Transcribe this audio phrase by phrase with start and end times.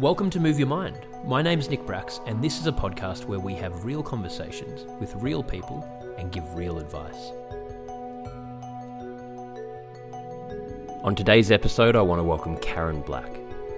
[0.00, 0.96] Welcome to Move Your Mind.
[1.24, 5.14] My name's Nick Brax, and this is a podcast where we have real conversations with
[5.16, 5.84] real people
[6.16, 7.32] and give real advice.
[11.04, 13.30] On today's episode, I want to welcome Karen Black.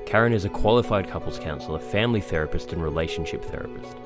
[0.07, 3.97] Karen is a qualified couples counsellor, family therapist, and relationship therapist.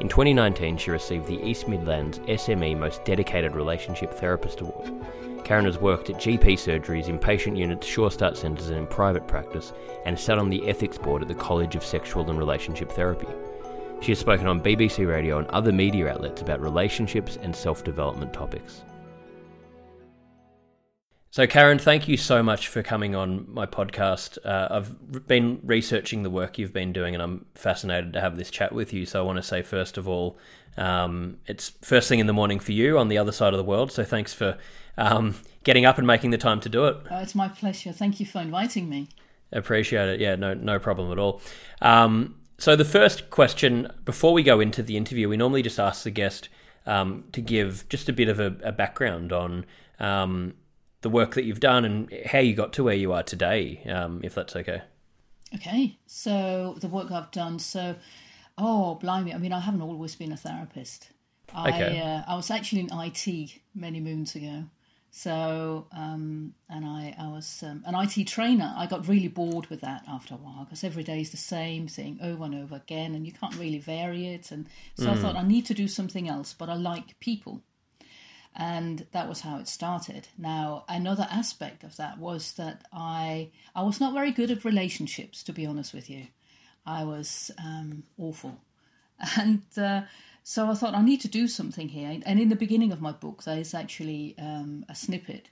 [0.00, 4.94] In 2019, she received the East Midlands SME Most Dedicated Relationship Therapist Award.
[5.46, 9.72] Karen has worked at GP surgeries, inpatient units, Sure Start centres, and in private practice,
[10.04, 13.28] and sat on the ethics board at the College of Sexual and Relationship Therapy.
[14.00, 18.32] She has spoken on BBC Radio and other media outlets about relationships and self development
[18.32, 18.82] topics.
[21.30, 24.38] So, Karen, thank you so much for coming on my podcast.
[24.44, 28.50] Uh, I've been researching the work you've been doing, and I'm fascinated to have this
[28.50, 29.06] chat with you.
[29.06, 30.38] So, I want to say, first of all,
[30.76, 33.64] um, it's first thing in the morning for you on the other side of the
[33.64, 33.92] world.
[33.92, 34.58] So, thanks for
[34.98, 36.96] um, getting up and making the time to do it.
[37.10, 37.92] Oh, it's my pleasure.
[37.92, 39.08] Thank you for inviting me.
[39.52, 40.20] Appreciate it.
[40.20, 41.40] Yeah, no, no problem at all.
[41.80, 46.04] Um, so, the first question before we go into the interview, we normally just ask
[46.04, 46.48] the guest
[46.86, 49.66] um, to give just a bit of a, a background on
[49.98, 50.54] um,
[51.02, 54.20] the work that you've done and how you got to where you are today, um,
[54.24, 54.82] if that's okay.
[55.54, 57.58] Okay, so the work I've done.
[57.58, 57.96] So,
[58.58, 59.34] oh, blimey!
[59.34, 61.10] I mean, I haven't always been a therapist.
[61.56, 61.98] Okay.
[61.98, 64.64] I uh, I was actually in IT many moons ago.
[65.10, 68.74] So, um, and I, I was um, an IT trainer.
[68.76, 71.88] I got really bored with that after a while because every day is the same
[71.88, 74.50] thing over and over again, and you can't really vary it.
[74.50, 77.62] And so I thought I need to do something else, but I like people
[78.56, 80.28] and that was how it started.
[80.38, 85.42] Now, another aspect of that was that I I was not very good at relationships,
[85.44, 86.28] to be honest with you.
[86.86, 88.58] I was um, awful,
[89.36, 90.02] and uh,
[90.48, 92.20] so I thought I need to do something here.
[92.24, 95.48] And in the beginning of my book, there is actually um, a snippet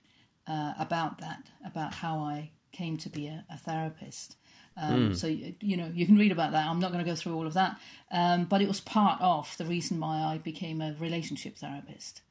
[0.46, 4.36] uh, about that, about how I came to be a, a therapist.
[4.76, 6.66] Um, So you, know you can read about that.
[6.66, 9.56] I'm not going to go through all of that, um, but it was part of
[9.56, 12.22] the reason why I became a relationship therapist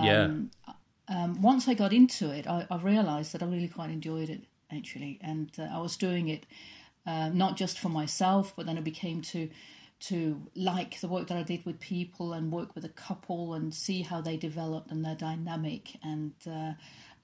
[0.00, 0.30] yeah.
[1.08, 4.42] um, once I got into it, I, I realised that I really quite enjoyed it
[4.74, 6.46] actually, and uh, I was doing it
[7.06, 9.50] uh, not just for myself, but then it became to
[10.02, 13.72] to like the work that I did with people and work with a couple and
[13.72, 16.72] see how they developed and their dynamic and uh,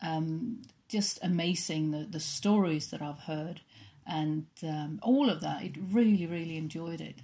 [0.00, 3.60] um, just amazing the the stories that I've heard
[4.06, 5.62] and um, all of that.
[5.62, 7.16] It really really enjoyed it.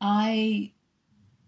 [0.00, 0.72] I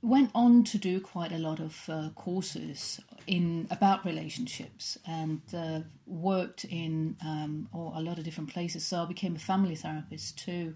[0.03, 5.81] went on to do quite a lot of uh, courses in about relationships and uh,
[6.07, 8.85] worked in um, or a lot of different places.
[8.85, 10.75] So I became a family therapist too,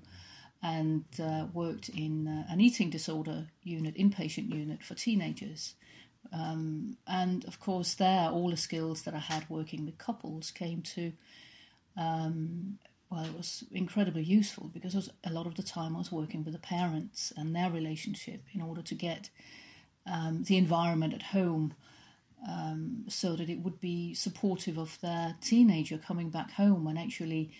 [0.62, 5.74] and uh, worked in uh, an eating disorder unit, inpatient unit for teenagers.
[6.32, 10.82] Um, and of course, there all the skills that I had working with couples came
[10.82, 11.12] to
[11.96, 12.78] um,
[13.10, 16.44] well, it was incredibly useful because was, a lot of the time I was working
[16.44, 19.30] with the parents and their relationship in order to get
[20.10, 21.74] um, the environment at home
[22.48, 27.50] um, so that it would be supportive of their teenager coming back home and actually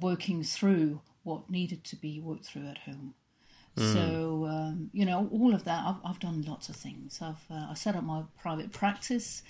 [0.00, 3.14] working through what needed to be worked through at home.
[3.76, 5.84] So um, you know, all of that.
[5.84, 7.18] I've, I've done lots of things.
[7.20, 9.42] I've uh, I set up my private practice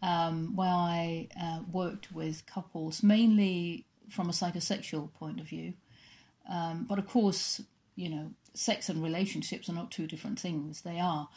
[0.00, 5.74] um, where I uh, worked with couples mainly from a psychosexual point of view.
[6.48, 7.60] Um, but of course,
[7.96, 10.82] you know, sex and relationships are not two different things.
[10.82, 11.28] They are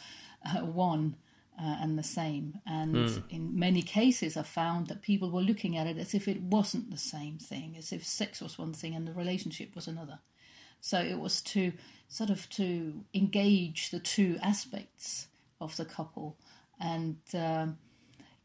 [0.45, 1.16] uh, one
[1.59, 2.59] uh, and the same.
[2.66, 6.41] And in many cases, I found that people were looking at it as if it
[6.41, 10.19] wasn't the same thing, as if sex was one thing and the relationship was another.
[10.81, 11.73] So it was to
[12.07, 15.28] sort of to engage the two aspects
[15.59, 16.37] of the couple
[16.79, 17.78] and um,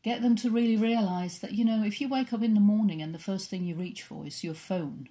[0.02, 3.02] get them to really realize that you know if you wake up in the morning
[3.02, 5.08] and the first thing you reach for is your phone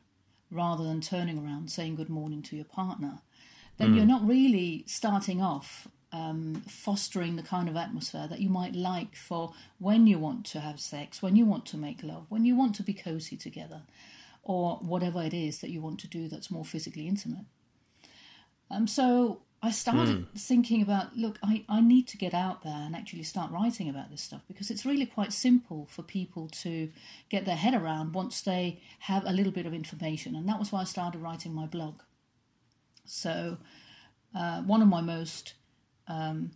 [0.49, 3.19] rather than turning around saying good morning to your partner
[3.77, 8.75] then you're not really starting off um, fostering the kind of atmosphere that you might
[8.75, 12.45] like for when you want to have sex when you want to make love when
[12.45, 13.81] you want to be cozy together
[14.43, 17.45] or whatever it is that you want to do that's more physically intimate
[18.71, 22.95] um, so I started thinking about look, I, I need to get out there and
[22.95, 26.89] actually start writing about this stuff because it's really quite simple for people to
[27.29, 30.33] get their head around once they have a little bit of information.
[30.33, 31.95] And that was why I started writing my blog.
[33.05, 33.57] So,
[34.33, 35.53] uh, one of my most
[36.09, 36.51] um,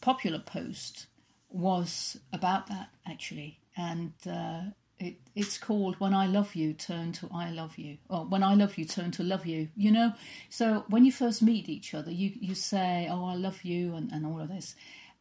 [0.00, 1.06] popular post
[1.50, 3.58] was about that actually.
[3.76, 4.62] And uh,
[4.98, 7.98] it, it's called When I Love You, Turn to I Love You.
[8.08, 9.68] Or When I Love You, Turn to Love You.
[9.76, 10.12] You know,
[10.48, 14.12] so when you first meet each other, you, you say, Oh, I love you, and,
[14.12, 14.74] and all of this.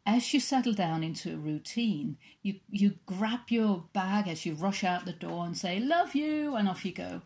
[0.05, 4.83] As you settle down into a routine, you, you grab your bag as you rush
[4.83, 7.21] out the door and say, Love you, and off you go.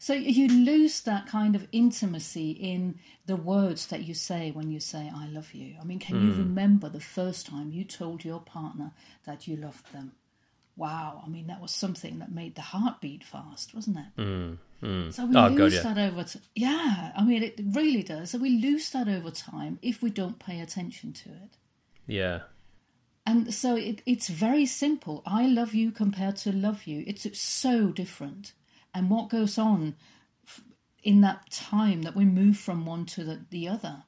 [0.00, 4.78] So you lose that kind of intimacy in the words that you say when you
[4.78, 5.74] say, I love you.
[5.80, 8.92] I mean, can you remember the first time you told your partner
[9.26, 10.12] that you loved them?
[10.76, 14.16] wow, I mean, that was something that made the heart beat fast, wasn't it?
[14.80, 15.82] Mm, So we Oh, God, lose yeah.
[15.82, 16.42] that over time.
[16.54, 18.30] Yeah, I mean, it really does.
[18.30, 21.56] So we lose that over time if we don't pay attention to it.
[22.06, 22.42] Yeah.
[23.26, 25.24] And so it, it's very simple.
[25.26, 27.02] I love you compared to love you.
[27.08, 28.52] It's, it's so different.
[28.94, 29.96] And what goes on
[31.02, 34.04] in that time that we move from one to the, the other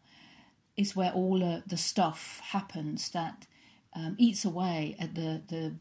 [0.76, 3.46] is where all uh, the stuff happens that
[3.94, 5.76] um, eats away at the, the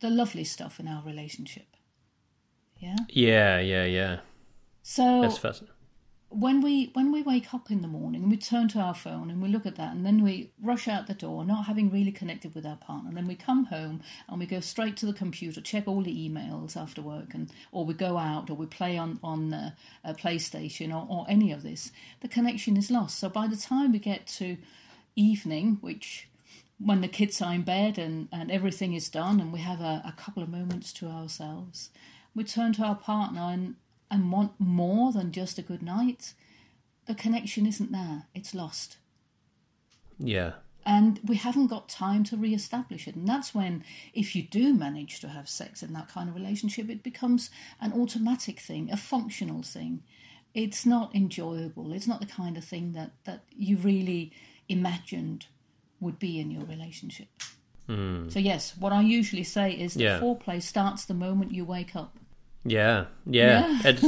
[0.00, 1.76] the lovely stuff in our relationship.
[2.78, 2.96] Yeah.
[3.08, 4.20] Yeah, yeah, yeah.
[4.82, 5.75] So That's fascinating.
[6.38, 9.30] When we when we wake up in the morning and we turn to our phone
[9.30, 12.12] and we look at that and then we rush out the door not having really
[12.12, 15.14] connected with our partner and then we come home and we go straight to the
[15.14, 18.98] computer check all the emails after work and or we go out or we play
[18.98, 19.70] on on uh,
[20.04, 21.90] a playstation or, or any of this
[22.20, 23.18] the connection is lost.
[23.18, 24.58] So by the time we get to
[25.14, 26.28] evening which
[26.78, 30.02] when the kids are in bed and, and everything is done and we have a,
[30.04, 31.88] a couple of moments to ourselves
[32.34, 33.76] we turn to our partner and
[34.10, 36.34] and want more than just a good night,
[37.06, 38.24] the connection isn't there.
[38.34, 38.98] It's lost.
[40.18, 40.52] Yeah.
[40.84, 43.16] And we haven't got time to re establish it.
[43.16, 43.82] And that's when,
[44.14, 47.50] if you do manage to have sex in that kind of relationship, it becomes
[47.80, 50.02] an automatic thing, a functional thing.
[50.54, 51.92] It's not enjoyable.
[51.92, 54.32] It's not the kind of thing that, that you really
[54.68, 55.46] imagined
[56.00, 57.28] would be in your relationship.
[57.86, 58.28] Hmm.
[58.28, 60.20] So, yes, what I usually say is that Yeah.
[60.20, 62.16] foreplay starts the moment you wake up.
[62.66, 63.80] Yeah, yeah.
[63.84, 64.04] It's,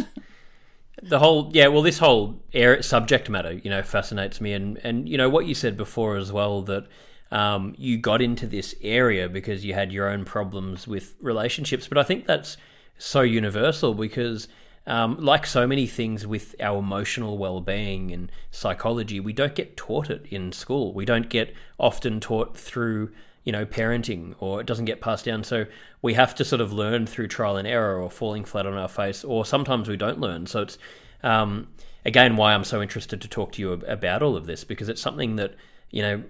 [1.02, 1.69] the whole yeah.
[1.69, 5.46] Well, this whole air subject matter, you know, fascinates me, and and you know what
[5.46, 6.87] you said before as well that
[7.31, 11.99] um, you got into this area because you had your own problems with relationships, but
[11.99, 12.56] I think that's
[12.99, 14.49] so universal because.
[14.87, 20.08] Um, like so many things with our emotional well-being and psychology, we don't get taught
[20.08, 20.94] it in school.
[20.94, 23.11] We don't get often taught through
[23.49, 25.43] you know, parenting or it doesn't get passed down.
[25.43, 25.65] So
[26.03, 28.89] we have to sort of learn through trial and error or falling flat on our
[28.89, 30.45] face, or sometimes we don't learn.
[30.45, 30.77] So it's,
[31.23, 31.69] um,
[32.05, 35.00] again, why I'm so interested to talk to you about all of this because it's
[35.00, 35.55] something that,
[35.91, 36.23] you know,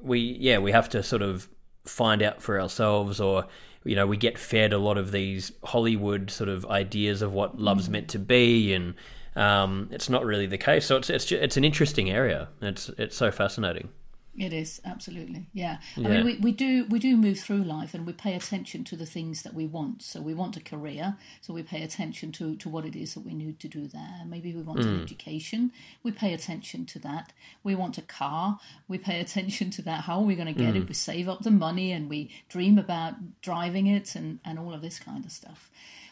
[0.00, 1.48] we, yeah, we have to sort of
[1.86, 3.48] find out for ourselves or,
[3.82, 7.58] you know, we get fed a lot of these Hollywood sort of ideas of what
[7.58, 8.94] love's meant to be and,
[9.34, 10.86] um, it's not really the case.
[10.86, 12.46] So it's, it's, it's an interesting area.
[12.62, 13.88] It's, it's so fascinating.
[14.36, 15.78] It is absolutely, yeah.
[15.96, 16.08] I Yeah.
[16.08, 19.04] mean, we, we do we do move through life, and we pay attention to the
[19.04, 20.02] things that we want.
[20.02, 23.20] So we want a career, so we pay attention to to what it is that
[23.20, 24.22] we need to do there.
[24.24, 25.02] Maybe we want an mm.
[25.02, 25.72] education,
[26.02, 27.32] we pay attention to that.
[27.64, 30.02] We want a car, we pay attention to that.
[30.02, 30.84] How are we going to get it?
[30.84, 30.88] Mm.
[30.88, 34.80] We save up the money, and we dream about driving it, and and all of
[34.80, 35.70] this kind of stuff.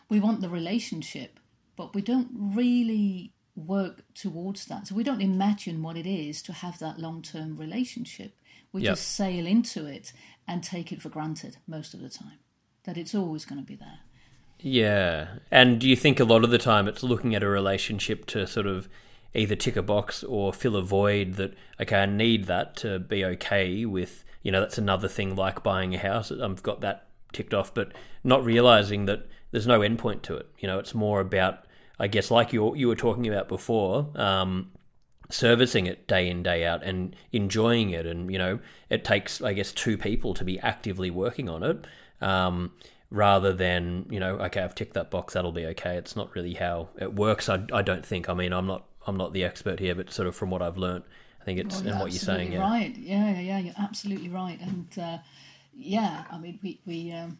[0.08, 1.38] We want the relationship,
[1.76, 4.86] but we don't really work towards that.
[4.86, 8.34] So we don't imagine what it is to have that long term relationship.
[8.72, 8.92] We Yep.
[8.92, 10.12] just sail into it
[10.46, 12.38] and take it for granted most of the time
[12.84, 14.00] that it's always going to be there.
[14.60, 15.38] Yeah.
[15.50, 18.46] And do you think a lot of the time it's looking at a relationship to
[18.46, 18.88] sort of
[19.34, 23.24] either tick a box or fill a void that, okay, I need that to be
[23.24, 26.32] okay with, you know, that's another thing like buying a house.
[26.32, 27.92] I've got that ticked off, but
[28.24, 30.46] not realizing that there's no endpoint to it.
[30.58, 31.64] You know, it's more about,
[31.98, 34.70] I guess, like you, you were talking about before, um,
[35.30, 39.52] servicing it day in day out and enjoying it and you know it takes i
[39.52, 41.86] guess two people to be actively working on it
[42.22, 42.72] um,
[43.10, 46.54] rather than you know okay i've ticked that box that'll be okay it's not really
[46.54, 49.78] how it works i, I don't think i mean i'm not i'm not the expert
[49.80, 51.04] here but sort of from what i've learned
[51.42, 52.96] i think it's Well, and what you're saying Right.
[52.96, 53.58] Yeah, yeah, yeah.
[53.58, 54.58] You're absolutely right.
[54.60, 55.18] And uh,
[55.74, 56.80] yeah, I mean, we.
[56.86, 57.38] we um,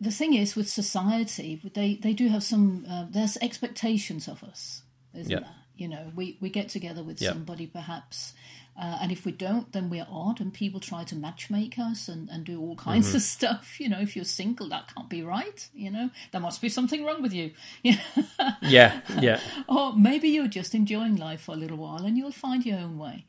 [0.00, 4.82] the thing is with society, they, they do have some, uh, there's expectations of us,
[5.14, 5.40] isn't Yeah.
[5.40, 5.48] there?
[5.76, 7.30] You know, we, we get together with Yeah.
[7.32, 8.34] somebody perhaps,
[8.80, 12.28] uh, and if we don't, then we're odd, and people try to matchmake us and,
[12.30, 13.16] and do all kinds Mm-hmm.
[13.16, 13.80] of stuff.
[13.80, 15.68] You know, if you're single, that can't be right.
[15.74, 17.52] You know, there must be something wrong with you.
[17.82, 18.00] Yeah.
[18.62, 22.64] Yeah, yeah, or maybe you're just enjoying life for a little while and you'll find
[22.64, 23.24] your own way.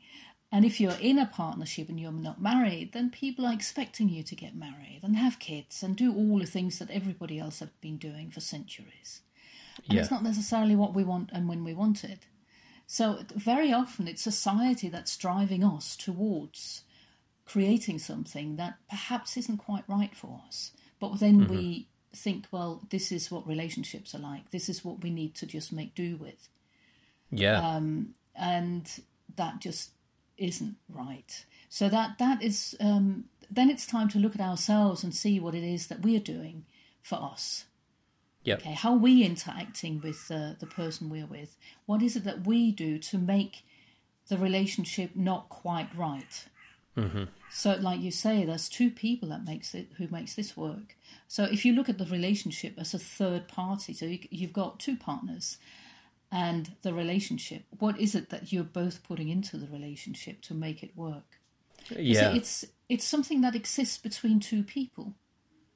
[0.52, 4.22] And if you're in a partnership and you're not married, then people are expecting you
[4.22, 7.80] to get married and have kids and do all the things that everybody else have
[7.80, 9.22] been doing for centuries.
[9.88, 10.02] And yeah.
[10.02, 12.26] it's not necessarily what we want and when we want it.
[12.86, 16.82] So very often it's society that's driving us towards
[17.46, 20.72] creating something that perhaps isn't quite right for us.
[21.00, 24.50] But then we think, well, this is what relationships are like.
[24.50, 26.48] This is what we need to just make do with.
[27.30, 27.58] yeah.
[27.60, 28.90] Um, and
[29.36, 29.90] that just
[30.36, 31.44] isn't right.
[31.68, 35.54] So that that is um, then it's time to look at ourselves and see what
[35.54, 36.64] it is that we're doing
[37.02, 37.64] for us.
[38.44, 38.60] Yep.
[38.60, 41.56] Okay, how are we interacting with uh, the person we're with?
[41.86, 43.64] What is it that we do to make
[44.28, 46.44] the relationship not quite right?
[46.96, 47.24] Mm-hmm.
[47.50, 50.96] So, like you say, there's two people that makes it who makes this work.
[51.26, 54.78] So, if you look at the relationship as a third party, so you, you've got
[54.78, 55.56] two partners
[56.34, 57.62] and the relationship.
[57.78, 61.38] What is it that you're both putting into the relationship to make it work?
[61.90, 62.34] Yeah.
[62.34, 65.14] it's it's something that exists between two people,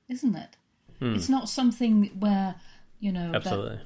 [0.09, 0.57] isn't it?
[0.99, 1.15] Hmm.
[1.15, 2.57] It's not something where
[2.99, 3.81] you know that Absolutely.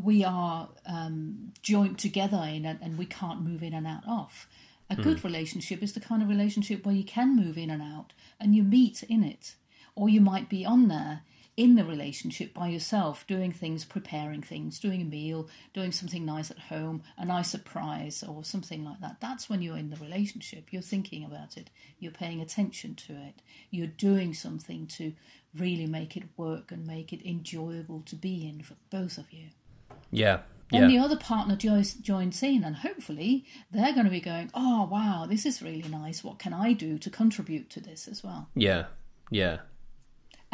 [0.00, 4.46] we are um, joined together in and, and we can't move in and out of.
[4.90, 8.12] A good relationship is the kind of relationship where you can move in and out
[8.38, 9.56] and you meet in it.
[9.96, 11.22] Or you might be on there
[11.56, 16.50] in the relationship by yourself, doing things, preparing things, doing a meal, doing something nice
[16.50, 19.20] at home, a nice surprise, or something like that.
[19.20, 20.72] That's when you're in the relationship.
[20.72, 25.12] You're thinking about it, you're paying attention to it, you're doing something to
[25.56, 29.50] really make it work and make it enjoyable to be in for both of you.
[30.10, 30.40] Yeah.
[30.70, 34.88] Then the other partner joins, joins in, and hopefully they're going to be going, Oh,
[34.90, 36.24] wow, this is really nice.
[36.24, 38.48] What can I do to contribute to this as well?
[38.56, 38.86] Yeah.
[39.30, 39.58] Yeah.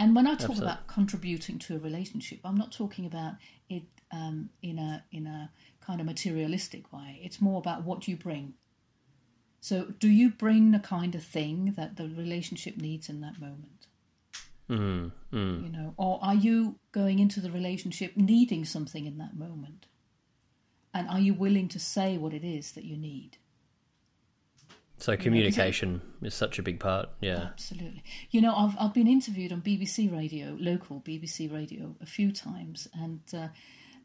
[0.00, 0.64] And when I talk Absolutely.
[0.64, 3.34] about contributing to a relationship, I'm not talking about
[3.68, 5.50] it um, in a in a
[5.84, 7.20] kind of materialistic way.
[7.22, 8.54] It's more about what you bring.
[9.60, 13.88] So, do you bring the kind of thing that the relationship needs in that moment?
[14.70, 15.64] Mm, mm.
[15.64, 19.84] You know, or are you going into the relationship needing something in that moment?
[20.94, 23.36] And are you willing to say what it is that you need?
[25.00, 27.08] So communication is such a big part.
[27.20, 27.48] Yeah.
[27.52, 28.04] Absolutely.
[28.30, 32.86] You know, I've I've been interviewed on BBC Radio, local BBC Radio, a few times,
[32.92, 33.48] and uh,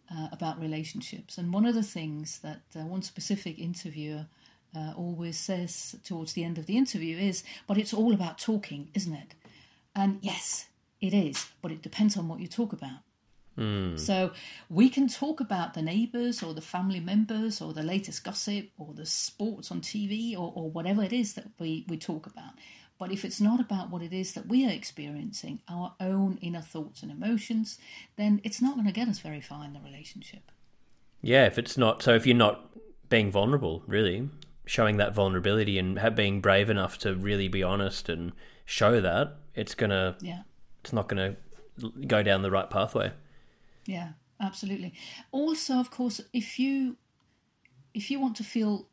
[0.09, 1.37] uh, about relationships.
[1.37, 4.27] And one of the things that uh, one specific interviewer
[4.75, 8.89] uh, always says towards the end of the interview is, "But it's all about talking,
[8.93, 9.35] isn't it?"
[9.93, 10.67] And yes,
[11.01, 12.99] it is, but it depends on what you talk about.
[13.57, 13.99] Mm.
[13.99, 14.31] So
[14.69, 18.93] we can talk about the neighbours or the family members or the latest gossip or
[18.93, 22.51] the sports on TV or, or whatever it is that we, we talk about.
[22.97, 26.61] But if it's not about what it is that we are experiencing, our own inner
[26.61, 27.77] thoughts and emotions,
[28.15, 30.51] then it's not going to get us very far in the relationship.
[31.21, 32.69] Yeah, if it's not so if you're not
[33.09, 34.29] being vulnerable, really,
[34.65, 38.31] showing that vulnerability and being brave enough to really be honest and
[38.63, 40.43] show that, it's going to Yeah.
[40.81, 41.35] it's not going
[41.79, 43.11] to go down the right pathway.
[43.85, 44.93] Yeah, absolutely.
[45.31, 46.97] Also, of course, if you
[47.93, 48.87] if you want to feel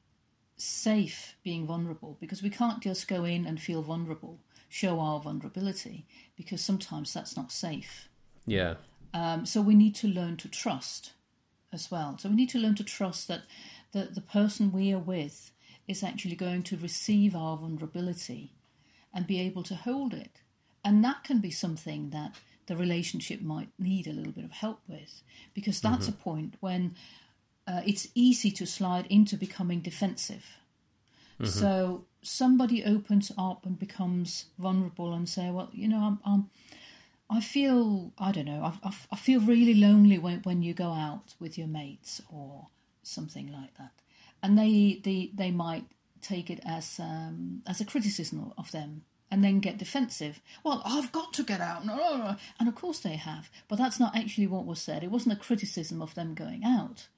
[0.57, 6.07] safe being vulnerable, because we can't just go in and feel vulnerable, show our vulnerability,
[6.37, 8.09] because sometimes that's not safe.
[8.47, 8.75] Yeah.
[9.13, 11.13] Um, so we need to learn to trust
[11.73, 12.17] as well.
[12.19, 13.43] So we need to learn to trust that
[13.93, 15.51] the, the person we are with
[15.89, 18.53] is actually going to receive our vulnerability
[19.13, 20.43] and be able to hold it.
[20.85, 22.37] And that can be something that
[22.73, 26.95] the relationship might need a little bit of help with, because that's a point when
[27.71, 30.47] uh, it's easy to slide into becoming defensive.
[31.50, 36.43] So somebody opens up and becomes vulnerable and say, "Well, you know, I'm, I'm
[37.29, 38.62] I feel I don't know.
[38.62, 42.69] I, I, I feel really lonely when when you go out with your mates or
[43.02, 43.93] something like that,
[44.43, 45.85] and they they they might
[46.21, 49.02] take it as um, as a criticism of them
[49.33, 50.41] and then get defensive.
[50.62, 51.83] Well, I've got to get out,
[52.59, 55.03] and of course they have, but that's not actually what was said.
[55.03, 57.09] It wasn't a criticism of them going out.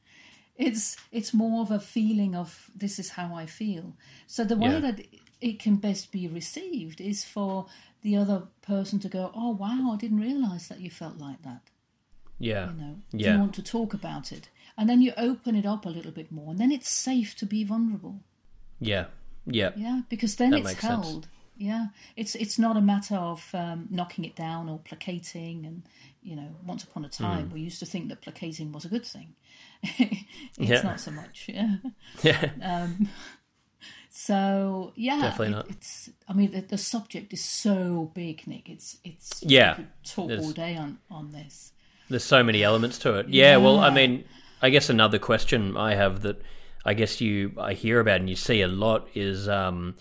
[0.57, 3.95] It's it's more of a feeling of this is how I feel.
[4.27, 4.81] So the way Yeah.
[4.87, 5.01] that
[5.41, 7.67] it can best be received is for
[8.03, 11.63] the other person to go, "Oh wow, I didn't realize that you felt like that."
[12.39, 12.71] Yeah.
[12.71, 13.33] You know, do Yeah.
[13.35, 14.49] you want to talk about it?
[14.77, 17.47] And then you open it up a little bit more, and then it's safe to
[17.47, 18.21] be vulnerable.
[18.81, 19.07] Yeah.
[19.47, 19.73] Yeah.
[19.77, 21.05] Yeah, because then That it's held.
[21.25, 21.27] sense.
[21.57, 21.87] Yeah.
[22.17, 25.65] It's it's not a matter of um, knocking it down or placating.
[25.67, 25.83] And
[26.23, 29.05] you know, once upon a time, we used to think that placating was a good
[29.07, 29.35] thing.
[29.83, 30.25] it's
[30.59, 30.83] Yeah.
[30.83, 31.49] not so much.
[31.53, 31.77] Yeah.
[32.23, 32.89] Yeah.
[34.11, 35.71] So yeah, Definitely it- not.
[35.71, 36.11] It's.
[36.29, 38.69] I mean, the, the subject is so big, Nick.
[38.69, 39.43] It's it's.
[39.43, 39.79] Yeah.
[40.05, 41.73] talk There's- all day on on this.
[42.11, 43.29] There's so many elements to it.
[43.31, 44.25] Yeah, well, I mean,
[44.61, 46.43] I guess another question I have that
[46.85, 49.97] I guess you I hear about and you see a lot is um,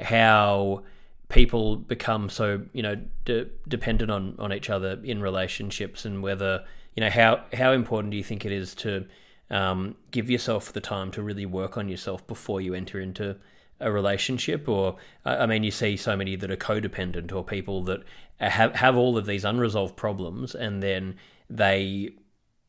[0.00, 0.84] how
[1.28, 6.64] people become so you know de- dependent on on each other in relationships and whether
[6.94, 9.06] you know how how important do you think it is to
[9.50, 13.36] um, give yourself the time to really work on yourself before you enter into
[13.80, 14.68] a relationship?
[14.68, 18.02] Or I mean you see so many that are codependent or people that
[18.38, 21.16] have have all of these unresolved problems and then
[21.48, 22.10] they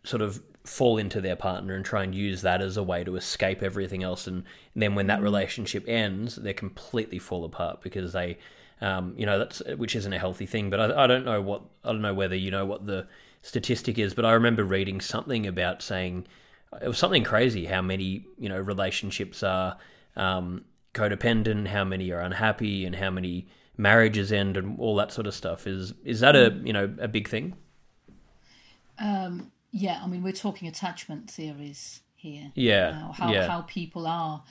[0.03, 3.15] sort of fall into their partner and try and use that as a way to
[3.15, 4.27] escape everything else.
[4.27, 4.43] And,
[4.75, 8.37] then when that relationship ends they completely fall apart because they
[8.79, 11.63] um, you know that's which isn't a healthy thing but I, I don't know what
[11.83, 13.05] I don't know whether you know what the
[13.41, 16.27] statistic is but I remember reading something about saying
[16.81, 19.75] it was something crazy how many you know relationships are
[20.15, 20.63] um,
[20.93, 23.47] codependent how many are unhappy and how many
[23.79, 25.65] marriages end and all that sort of stuff.
[25.65, 27.55] Is is that a you know a big thing
[29.71, 32.51] Yeah, I mean, we're talking attachment theories here.
[32.55, 33.47] Yeah, now, how yeah.
[33.47, 34.43] how people are,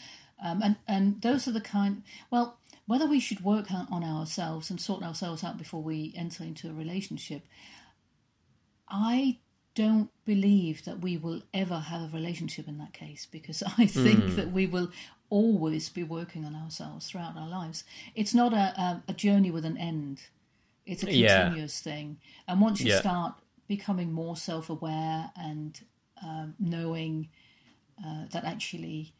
[0.42, 2.02] um, and and those are the kind.
[2.30, 2.56] Well,
[2.86, 6.72] whether we should work on ourselves and sort ourselves out before we enter into a
[6.72, 7.42] relationship,
[8.88, 9.38] I
[9.74, 14.22] don't believe that we will ever have a relationship in that case because I think
[14.24, 14.36] Hmm.
[14.36, 14.90] that we will
[15.30, 17.84] always be working on ourselves throughout our lives.
[18.14, 20.22] It's not a a, a journey with an end.
[20.86, 21.42] It's a Yeah.
[21.42, 23.00] continuous thing, and once you Yeah.
[23.00, 23.34] start
[23.68, 25.80] becoming more self-aware and
[26.22, 27.28] um, knowing
[28.04, 29.14] uh, that actually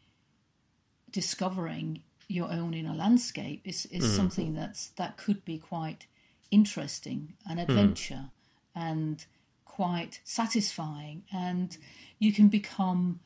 [1.11, 6.05] discovering your own inner landscape is, is something that's that could be quite
[6.51, 8.29] interesting, an adventure,
[8.75, 9.25] and
[9.65, 11.77] quite satisfying, and
[12.19, 13.19] you can become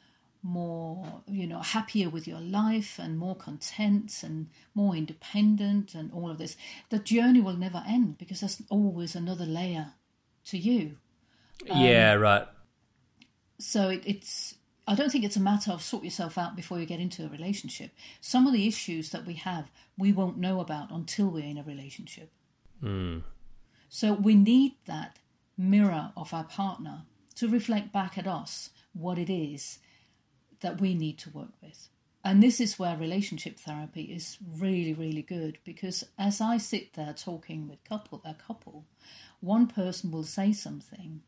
[0.45, 6.29] more you know happier with your life and more content and more independent and all
[6.29, 6.55] of this.
[6.89, 9.93] The journey will never end because there's always another layer
[10.45, 10.97] to you
[11.69, 12.47] Um, yeah right.
[13.59, 14.55] So it, it's
[14.85, 17.29] i don't think it's a matter of sort yourself out before you get into a
[17.29, 17.91] relationship.
[18.21, 21.63] Some of the issues that we have we won't know about until we're in a
[21.63, 22.31] relationship.
[22.79, 23.19] Hmm.
[23.89, 25.19] So we need that
[25.57, 27.03] mirror of our partner
[27.35, 29.79] to reflect back at us what it is
[30.61, 31.89] that we need to work with.
[32.25, 37.13] And this is where relationship therapy is really really good because as i sit there
[37.13, 38.85] talking with couple a couple
[39.41, 41.21] one person will say something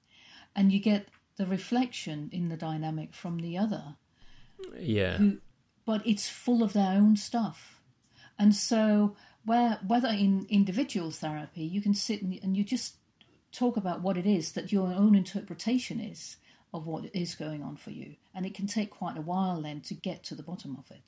[0.56, 3.96] and you get the reflection in the dynamic from the other.
[4.80, 5.20] Yeah.
[5.86, 7.82] But it's full of their own stuff.
[8.40, 12.96] And so where whether in individual therapy you can sit and, and you just
[13.52, 16.38] talk about what it is that your own interpretation is
[16.74, 18.16] of what is going on for you.
[18.34, 21.02] And it can take quite a while then to get to the bottom of it.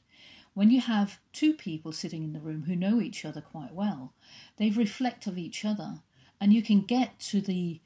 [0.53, 4.13] When you have two people sitting in the room who know each other quite well
[4.57, 6.01] they reflect of each other.
[6.39, 7.79] And you can get to the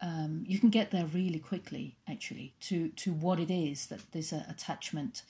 [0.00, 4.32] um, you can get there really quickly actually to to what it is that this
[4.32, 5.22] uh, attachment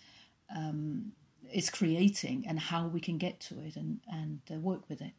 [0.55, 1.13] um,
[1.53, 5.15] is creating and how we can get to it and and uh, work with it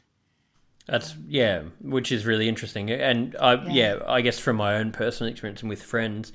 [0.88, 2.92] That's yeah, which is really interesting.
[2.92, 3.96] And I yeah.
[3.96, 4.00] Yeah.
[4.08, 6.32] I guess from my own personal experience and with friends,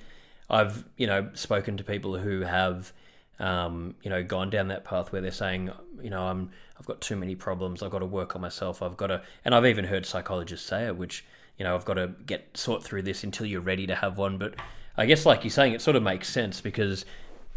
[0.48, 2.92] I've you know spoken to people who have
[3.38, 5.70] um, you know gone down that path where they're saying
[6.02, 7.82] you know I'm I've got too many problems.
[7.82, 8.82] I've got to work on myself.
[8.82, 11.24] I've got to, and I've even heard psychologists say it, which
[11.60, 14.38] you know I've got to get sort through this until you're ready to have one.
[14.38, 14.54] But
[14.96, 17.04] I guess like you're saying, it sort of makes sense because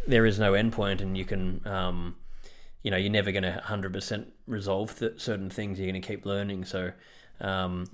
[0.06, 1.66] there is no endpoint, and you can.
[1.66, 2.18] Um,
[2.82, 5.80] you know, you're never going to 100% resolve th- certain things.
[5.80, 6.66] You're going to keep learning.
[6.66, 6.92] So
[7.40, 7.86] um,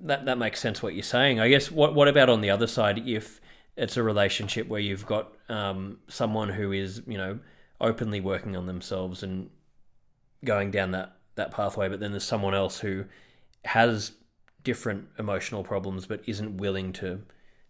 [0.00, 1.38] that that makes sense what you're saying.
[1.38, 3.40] I guess what what about on the other side if
[3.76, 7.38] it's a relationship where you've got um, someone who is you know
[7.80, 9.48] openly working on themselves and
[10.44, 13.04] going down that that pathway, but then there's someone else who
[13.64, 14.10] has
[14.62, 17.22] different emotional problems but isn't willing to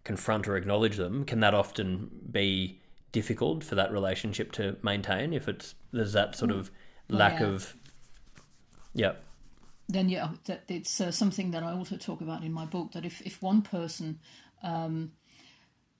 [0.04, 1.24] confront or acknowledge them.
[1.24, 2.80] Can that often be
[3.12, 6.70] difficult for that relationship to maintain if it's there's that sort of
[7.08, 7.46] lack yeah.
[7.46, 7.74] of
[8.94, 9.12] yeah
[9.90, 12.92] then yeah, that it's uh, something that I also talk about in my book.
[12.92, 14.20] That if if one person
[14.62, 15.12] um,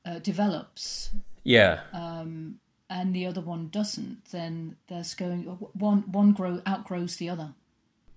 [0.04, 1.10] uh, develops
[1.42, 7.28] yeah um, and the other one doesn't, then there's going one one grow outgrows the
[7.28, 7.54] other.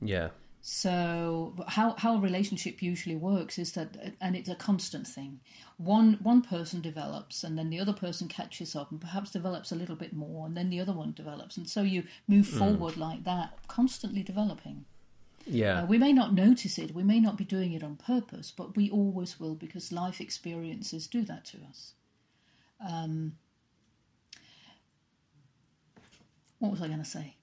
[0.02, 0.30] yeah
[0.66, 5.42] So how how a relationship usually works is that, and it's a constant thing.
[5.76, 9.76] One one person develops, and then the other person catches up, and perhaps develops a
[9.76, 13.26] little bit more, and then the other one develops, and so you move forward like
[13.26, 14.86] that, constantly developing.
[15.46, 15.82] Yeah.
[15.82, 18.78] Uh, we may not notice it, we may not be doing it on purpose, but
[18.78, 21.92] we always will because life experiences do that to us.
[22.80, 23.34] Um,
[26.60, 27.36] what was I going to say?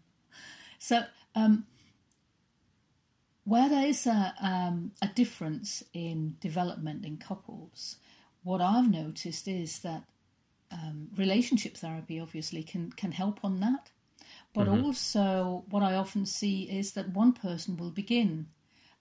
[0.78, 1.02] so,
[1.34, 1.66] um,
[3.48, 7.96] where there is a, um, a difference in development in couples,
[8.42, 10.04] what I've noticed is that
[10.70, 13.90] um, relationship therapy obviously can, can help on that.
[14.54, 18.48] But also, what I often see is that one person will begin,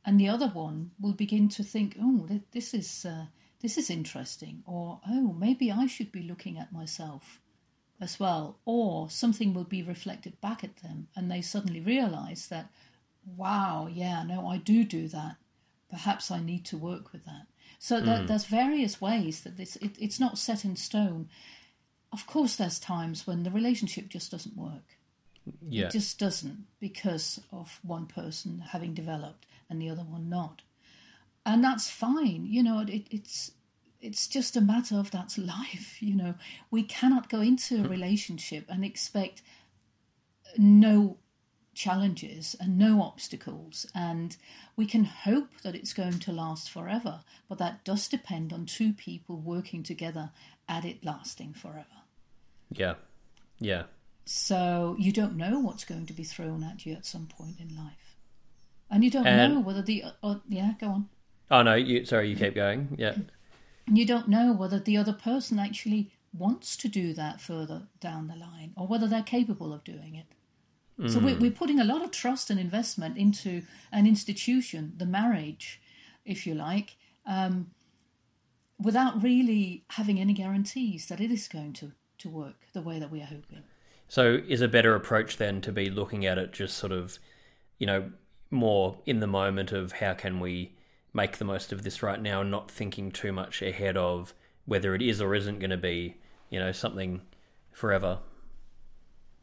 [0.06, 3.26] and the other one will begin to think, "Oh, this is uh,
[3.62, 7.42] this is interesting," or "Oh, maybe I should be looking at myself
[8.00, 12.70] as well," or something will be reflected back at them, and they suddenly realise that,
[13.36, 15.38] "Wow, yeah, no, I do do that.
[15.90, 17.48] Perhaps I need to work with that."
[17.80, 18.26] So that, hmm.
[18.28, 21.30] there's various ways that this it, it's not set in stone.
[22.12, 24.98] Of course, there's times when the relationship just doesn't work.
[25.62, 25.86] Yeah.
[25.86, 30.62] It just doesn't because of one person having developed and the other one not.
[31.46, 32.46] And that's fine.
[32.46, 33.52] You know, it, it's
[34.02, 36.02] it's just a matter of that's life.
[36.02, 36.36] You know,
[36.72, 37.90] we cannot go into a hmm.
[37.90, 39.42] relationship and expect
[40.58, 41.18] no
[41.78, 43.86] challenges and no obstacles.
[43.94, 44.36] And
[44.76, 48.92] we can hope that it's going to last forever, but that does depend on two
[48.94, 50.32] people working together
[50.68, 51.86] at it lasting forever.
[52.72, 52.96] Yeah.
[53.60, 53.84] Yeah.
[54.26, 57.76] So you don't know what's going to be thrown at you at some point in
[57.78, 58.18] life,
[58.90, 61.10] and you don't And- know whether the uh, yeah go on.
[61.50, 62.96] Oh no, you sorry, you keep going.
[62.98, 63.16] Yeah.
[63.86, 68.28] And you don't know whether the other person actually wants to do that further down
[68.28, 70.26] the line, or whether they're capable of doing it.
[71.06, 75.80] So we're, we're putting a lot of trust and investment into an institution, the marriage,
[76.26, 76.96] if you like,
[77.28, 77.70] um,
[78.80, 83.12] without really having any guarantees that it is going to, to work the way that
[83.12, 83.62] we are hoping.
[84.08, 87.20] So is a better approach then to be looking at it just sort of,
[87.78, 88.12] you know,
[88.50, 90.76] more in the moment of how can we
[91.14, 94.34] make the most of this right now and not thinking too much ahead of
[94.66, 96.16] whether it is or isn't going to be,
[96.50, 97.22] you know, something
[97.72, 98.20] forever.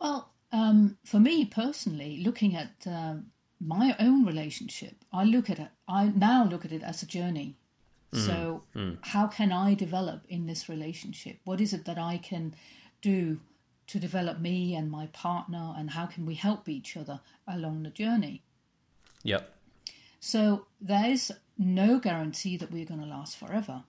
[0.01, 3.27] Well, um, for me personally, looking at um,
[3.61, 5.69] my own relationship, I look at it.
[5.89, 7.57] I now look at it as a journey.
[8.13, 8.63] So,
[9.01, 11.39] how can I develop in this relationship?
[11.45, 12.55] What is it that I can
[13.03, 13.41] do
[13.89, 17.91] to develop me and my partner, and how can we help each other along the
[17.91, 18.45] journey?
[19.25, 19.53] Yep.
[20.21, 23.83] So, there is no guarantee that we're going to last forever.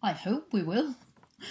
[0.00, 0.94] I hope we will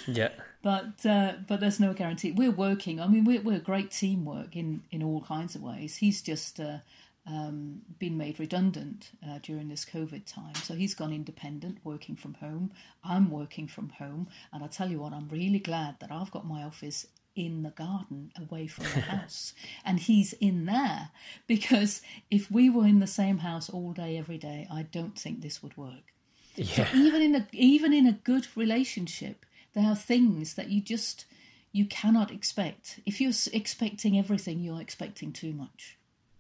[0.07, 0.29] Yeah.
[0.61, 2.31] but uh, but there's no guarantee.
[2.31, 2.99] We're working.
[2.99, 5.97] I mean, we're we're great teamwork in in all kinds of ways.
[5.97, 6.79] He's just uh,
[7.27, 12.35] um, been made redundant uh, during this COVID time, so he's gone independent, working from
[12.35, 12.71] home.
[13.03, 16.45] I'm working from home, and I tell you what, I'm really glad that I've got
[16.47, 21.09] my office in the garden away from the house and he's in there
[21.47, 25.41] because if we were in the same house all day every day i don't think
[25.41, 26.13] this would work
[26.55, 26.87] Yeah.
[26.95, 29.45] even in a even in a good relationship
[29.75, 31.25] there are things that you just
[31.71, 35.97] you cannot expect if you're expecting everything you're expecting too much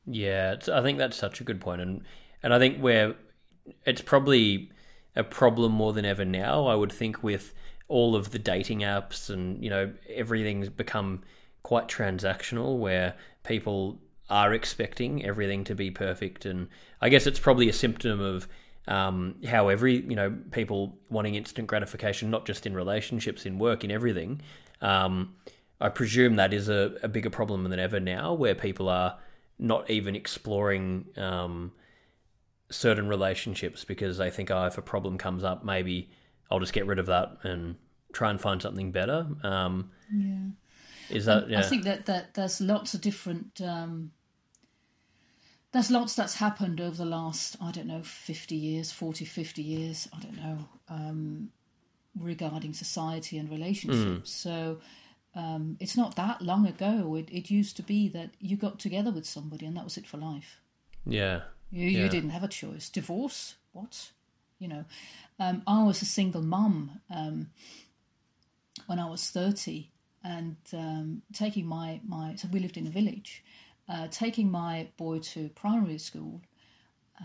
[0.07, 2.03] Yeah, I think that's such a good point, and
[2.43, 3.15] and I think where
[3.85, 4.71] it's probably
[5.15, 6.67] a problem more than ever now.
[6.67, 7.53] I would think with
[7.87, 11.23] all of the dating apps and you know everything's become
[11.63, 16.67] quite transactional, where people are expecting everything to be perfect, and
[17.01, 18.47] I guess it's probably a symptom of
[18.87, 23.83] um, how every you know people wanting instant gratification, not just in relationships, in work,
[23.83, 24.41] in everything.
[24.81, 25.35] Um,
[25.81, 29.17] I presume that is a, a bigger problem than ever now, where people are
[29.59, 31.71] not even exploring um,
[32.69, 36.09] certain relationships because they think, oh, if a problem comes up, maybe
[36.49, 37.75] I'll just get rid of that and
[38.13, 39.27] try and find something better.
[39.43, 40.47] Um, yeah
[41.09, 41.59] is that yeah?
[41.59, 44.11] i think that that there's lots of different um
[45.75, 50.07] there's lots that's happened over the last i don't know 50 years 40 50 years
[50.15, 50.57] i don't know
[50.89, 51.49] um
[52.19, 54.79] regarding society and relationships so
[55.35, 57.15] um, it's not that long ago.
[57.15, 60.07] It, it used to be that you got together with somebody and that was it
[60.07, 60.61] for life.
[61.05, 62.03] yeah, You, Yeah.
[62.03, 62.89] you didn't have a choice.
[62.89, 63.55] Divorce?
[63.73, 64.11] What?
[64.59, 64.85] You know,
[65.37, 67.49] um, I was a single mum um,
[68.87, 69.91] when I was 30
[70.23, 73.43] and um, taking my, my, so we lived in a village,
[73.87, 76.41] uh, taking my boy to primary school.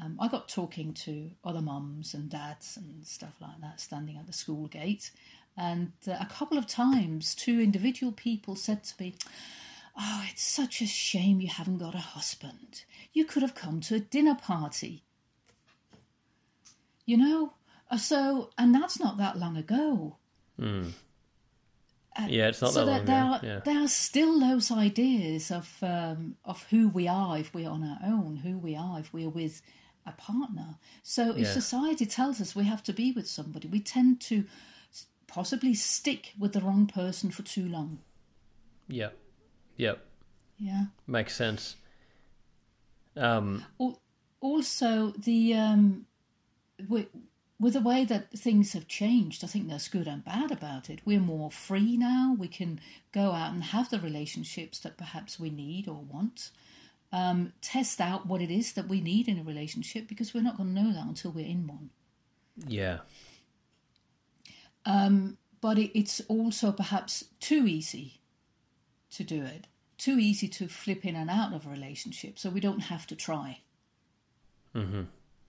[0.01, 4.27] Um, I got talking to other mums and dads and stuff like that, standing at
[4.27, 5.11] the school gate.
[5.57, 9.15] And uh, a couple of times, two individual people said to me,
[9.99, 12.85] Oh, it's such a shame you haven't got a husband.
[13.13, 15.03] You could have come to a dinner party.
[17.05, 17.55] You know?
[17.91, 20.17] Uh, So, and that's not that long ago.
[22.29, 23.61] Yeah, it's not so that long there are Yeah.
[23.65, 27.99] there are still those ideas of um, of who we are if we're on our
[28.05, 29.63] own, who we are if we're with
[30.07, 30.79] a partner.
[31.03, 31.53] So if Yeah.
[31.53, 34.45] society tells us we have to be with somebody, we tend to
[35.27, 38.01] possibly stick with the wrong person for too long.
[38.89, 39.17] Yep.
[39.77, 40.05] Yep.
[40.59, 40.87] Yeah.
[41.07, 41.77] Makes sense.
[43.17, 43.65] Um,
[44.41, 46.07] Also, the um,
[46.89, 47.09] with,
[47.61, 51.01] with the way that things have changed, I think there's good and bad about it.
[51.05, 52.35] We're more free now.
[52.39, 52.81] We can
[53.13, 56.51] go out and have the relationships that perhaps we need or want.
[57.13, 60.57] Um, test out what it is that we need in a relationship because we're not
[60.57, 61.91] going to know that until we're in one.
[64.87, 65.27] yeah.
[65.61, 68.21] But it, it's also perhaps too easy
[69.11, 69.67] to do it,
[69.99, 73.17] too easy to flip in and out of a relationship, so we don't have to
[73.17, 73.59] try.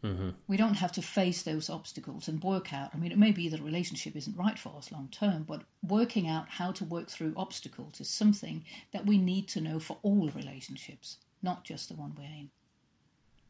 [0.03, 0.29] Mm-hmm.
[0.47, 2.89] We don't have to face those obstacles and work out.
[2.93, 5.61] I mean, it may be that a relationship isn't right for us long term, but
[5.87, 9.97] working out how to work through obstacles is something that we need to know for
[10.01, 12.49] all relationships, not just the one we're in.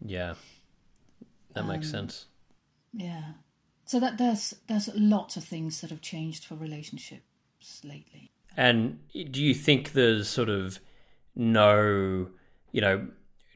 [0.04, 0.34] Yeah.
[1.54, 2.26] That makes um, sense.
[2.94, 3.24] Yeah.
[3.86, 8.32] So that there's there's lots of things that have changed for relationships lately.
[8.58, 10.80] And do you think there's sort of
[11.36, 12.28] no,
[12.72, 13.08] you know,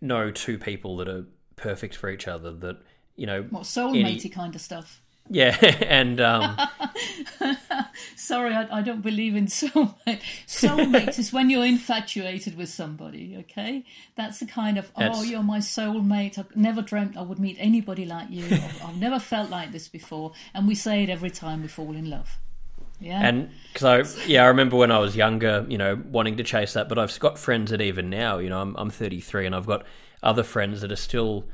[0.02, 1.26] no two people that are
[1.56, 2.78] perfect for each other that,
[3.16, 5.02] you know, What soulmatey kind of stuff.
[5.30, 6.58] yeah, and um
[8.16, 10.22] Sorry, I, I don't believe in soulmate.
[10.48, 13.84] Soulmate is when you're infatuated with somebody, okay?
[14.16, 16.38] That's the kind of, oh, you're my soulmate.
[16.40, 18.46] I never dreamt I would meet anybody like you.
[18.46, 20.34] I've, I've never felt like this before.
[20.54, 22.40] And we say it every time we fall in love.
[23.00, 23.20] Yeah.
[23.22, 23.50] And
[23.82, 26.88] I, yeah, I remember when I was younger, you know, wanting to chase that.
[26.90, 29.86] But I've got friends that even now, you know, I'm I'm 33, and I've got
[30.26, 31.46] other friends that are still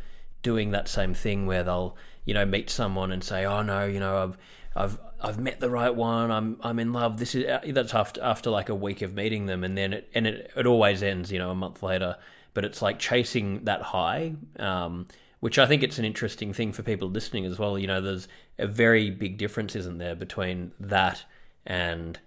[0.41, 3.99] doing that same thing where they'll, you know, meet someone and say, oh no, you
[3.99, 4.37] know, I've
[4.75, 6.31] I've I've met the right one.
[6.31, 7.17] I'm I'm in love.
[7.17, 10.25] This is that's after after like a week of meeting them, and then it and
[10.25, 12.17] it it always ends, you know, a month later.
[12.53, 14.33] But it's like chasing that high.
[14.57, 15.07] Um,
[15.41, 17.77] which I think it's an interesting thing for people listening as well.
[17.77, 18.27] You know, there's
[18.59, 21.23] a very big difference, isn't there, between that
[21.65, 22.19] and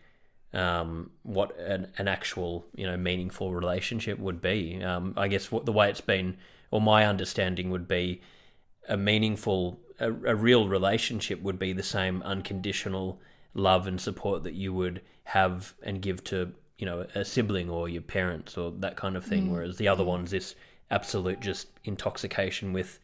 [0.54, 4.82] um, what an, an actual, you know, meaningful relationship would be.
[4.82, 6.36] Um, I guess what the way it's been,
[6.70, 8.20] or my understanding would be,
[8.88, 13.20] a meaningful, a, a real relationship would be the same unconditional
[13.54, 17.88] love and support that you would have and give to, you know, a sibling or
[17.88, 19.52] your parents or that kind of thing.
[19.52, 20.54] Whereas the other one's this
[20.90, 23.00] absolute just intoxication with,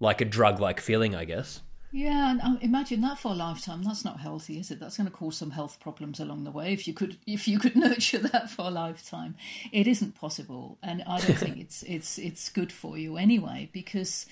[0.00, 1.62] like a drug-like feeling, I guess.
[1.96, 3.84] Yeah, and um, imagine that for a lifetime.
[3.84, 4.80] That's not healthy, is it?
[4.80, 6.72] That's going to cause some health problems along the way.
[6.72, 9.36] If you could, if you could nurture that for a lifetime,
[9.70, 13.70] it isn't possible, and I don't think it's it's it's good for you anyway.
[13.72, 14.26] Because,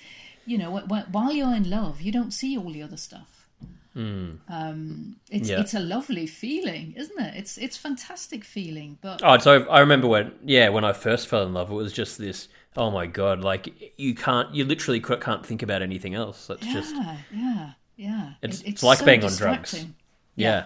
[0.45, 3.47] you know, wh- wh- while you're in love, you don't see all the other stuff.
[3.95, 5.61] Um, it's Yeah.
[5.61, 7.35] it's a lovely feeling, isn't it?
[7.37, 11.43] It's it's fantastic feeling, but Oh, so I remember when, yeah, when I first fell
[11.43, 12.49] in love, it was just this.
[12.75, 13.41] Oh my god!
[13.41, 16.47] Like you can't, you literally can't think about anything else.
[16.47, 16.95] That's yeah, just,
[17.33, 18.33] yeah, yeah.
[18.41, 19.71] It's- It- it's like so being on drugs.
[19.71, 19.95] distracting.
[20.35, 20.65] yeah,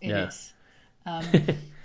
[0.00, 0.28] It Yeah.
[0.28, 0.52] is.
[1.06, 1.24] Um,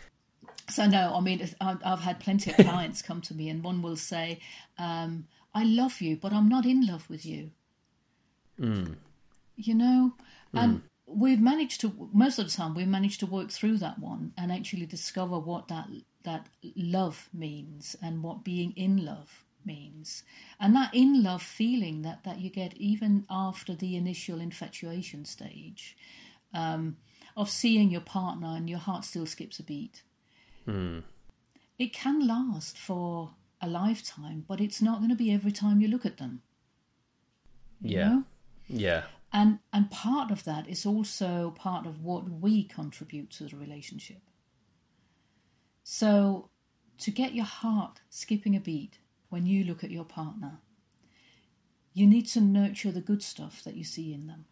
[0.69, 3.95] so no, I mean, I've, had plenty of clients come to me, and one will
[3.95, 4.39] say,
[4.77, 7.51] um, "I love you, but I'm not in love with you."
[8.57, 10.13] You know,
[10.53, 14.33] and we've managed to most of the time we've managed to work through that one
[14.37, 15.87] and actually discover what that
[16.23, 20.23] that love means and what being in love means.
[20.59, 25.97] And that in love feeling that that you get even after the initial infatuation stage
[26.53, 26.97] um,
[27.35, 30.03] of seeing your partner and your heart still skips a beat.
[31.77, 35.87] It can last for a lifetime but it's not going to be every time you
[35.87, 36.41] look at them.
[37.81, 38.23] Yeah, know?
[38.67, 43.57] yeah, and and part of that is also part of what we contribute to the
[43.57, 44.21] relationship.
[45.83, 46.49] So
[46.99, 48.99] to get your heart skipping a beat
[49.31, 50.59] when you look at your partner
[51.93, 54.45] you need to nurture the good stuff that you see in them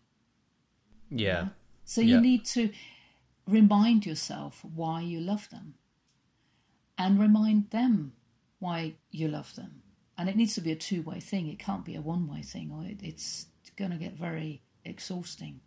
[1.12, 1.50] yeah,
[1.86, 2.20] so you Yeah.
[2.22, 2.72] need to
[3.48, 5.74] remind yourself why you love them
[6.98, 8.14] and remind them
[8.60, 9.82] why you love them.
[10.18, 11.48] And it needs to be a two way thing.
[11.48, 15.62] It can't be a one way thing or it, it's going to get very exhausting.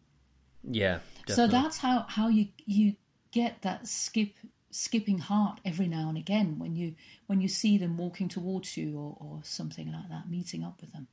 [0.62, 1.00] yeah.
[1.26, 2.94] So that's how, how you, you
[3.32, 4.34] get that skip
[4.72, 6.94] skipping heart every now and again when you
[7.26, 10.92] when you see them walking towards you or, or something like that, meeting up with
[10.92, 11.06] them.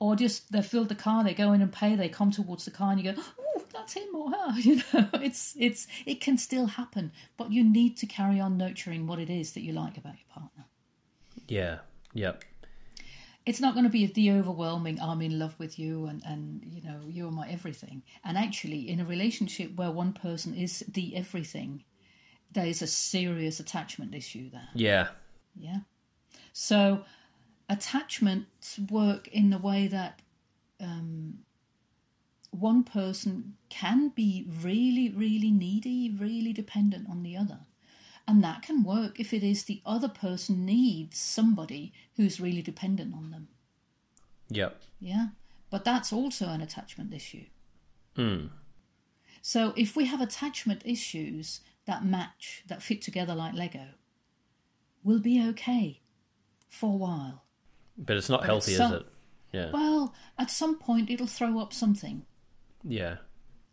[0.00, 2.70] Or just they fill the car, they go in and pay, they come towards the
[2.72, 4.52] car and you go, Oh, that's him or her.
[4.60, 7.12] You know, it's it's it can still happen.
[7.36, 10.28] But you need to carry on nurturing what it is that you like about your
[10.34, 10.64] partner.
[11.48, 11.78] yeah,
[12.12, 12.44] yep,
[13.46, 16.82] It's not going to be the overwhelming I'm in love with you and, and you
[16.82, 18.02] know, you're my everything.
[18.24, 21.84] And actually in a relationship where one person is the everything,
[22.54, 24.68] there is a serious attachment issue there.
[24.74, 25.08] Yeah.
[25.56, 25.80] Yeah.
[26.52, 27.04] So
[27.68, 30.20] attachments work in the way that
[30.80, 31.40] um,
[32.50, 37.60] one person can be really, really needy, really dependent on the other.
[38.26, 43.14] And that can work if it is the other person needs somebody who's really dependent
[43.14, 43.48] on them.
[44.48, 44.80] Yep.
[44.98, 45.28] Yeah.
[45.70, 47.44] But that's also an attachment issue.
[48.16, 48.50] Mm.
[49.42, 53.88] So if we have attachment issues that match, that fit together like Lego,
[55.02, 56.00] we'll be okay
[56.68, 57.44] for a while.
[57.96, 59.06] But it's not But healthy, some- is it?
[59.52, 59.70] Yeah.
[59.70, 62.26] Well, at some point it'll throw up something.
[62.82, 63.18] yeah.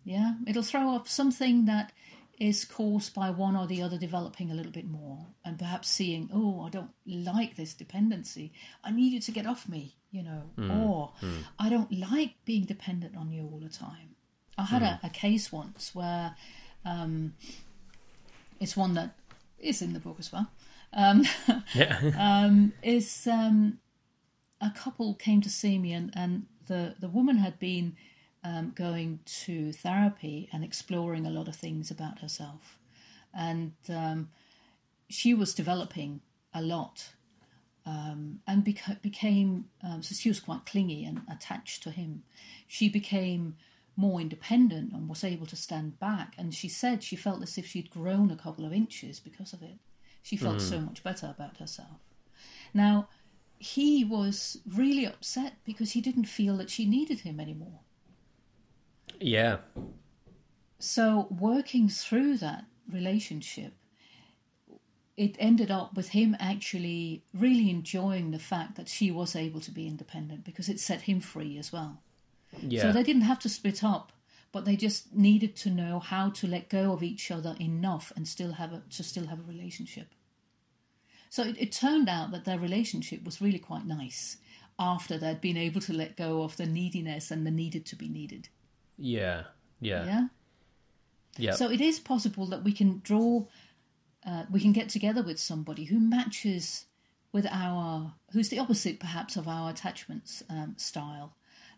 [0.04, 1.92] Yeah, it'll throw up something that
[2.40, 6.28] is caused by one or the other developing a little bit more and perhaps seeing,
[6.34, 8.52] oh, I don't like this dependency.
[8.84, 10.72] I need you to get off me, you know, hmm.
[10.72, 11.42] or hmm.
[11.60, 14.16] I don't like being dependent on you all the time.
[14.58, 14.88] I had hmm.
[14.88, 16.36] a, a case once where
[16.84, 17.36] um,
[18.62, 19.16] it's one that
[19.60, 20.48] is in the book as well.
[20.94, 21.26] Um,
[21.76, 22.70] Yeah.
[22.84, 23.80] is um,
[24.62, 27.96] a couple came to see me, and, and the, the woman had been
[28.44, 32.78] um, going to therapy and exploring a lot of things about herself.
[33.34, 34.30] And um,
[35.10, 36.22] she was developing
[36.54, 37.14] a lot
[37.86, 42.24] um, and beca- became, um, so she was quite clingy and attached to him.
[42.68, 43.56] She became
[44.02, 46.34] more independent and was able to stand back.
[46.38, 49.62] And she said she felt as if she'd grown a couple of inches because of
[49.62, 49.78] it.
[50.24, 50.70] She felt hmm.
[50.74, 52.00] so much better about herself.
[52.74, 53.08] Now,
[53.60, 57.82] he was really upset because he didn't feel that she needed him anymore.
[59.20, 59.58] yeah.
[60.80, 63.74] So, working through that relationship,
[65.16, 69.70] it ended up with him actually really enjoying the fact that she was able to
[69.70, 72.02] be independent because it set him free as well.
[72.60, 72.82] Yeah.
[72.82, 74.12] So they didn't have to split up,
[74.52, 78.28] but they just needed to know how to let go of each other enough and
[78.28, 80.08] still have a to still have a relationship.
[81.30, 84.38] So it, it turned out that their relationship was really quite nice
[84.78, 88.10] after they'd been able to let go of the neediness and the needed to be
[88.10, 88.50] needed.
[88.98, 89.44] yeah.
[89.80, 90.06] Yeah.
[90.06, 90.28] Yeah.
[91.38, 91.52] Yeah.
[91.54, 93.46] So it is possible that we can draw,
[94.26, 96.86] uh, we can get together with somebody who matches
[97.32, 101.34] with our, who's the opposite perhaps of our attachments um, style,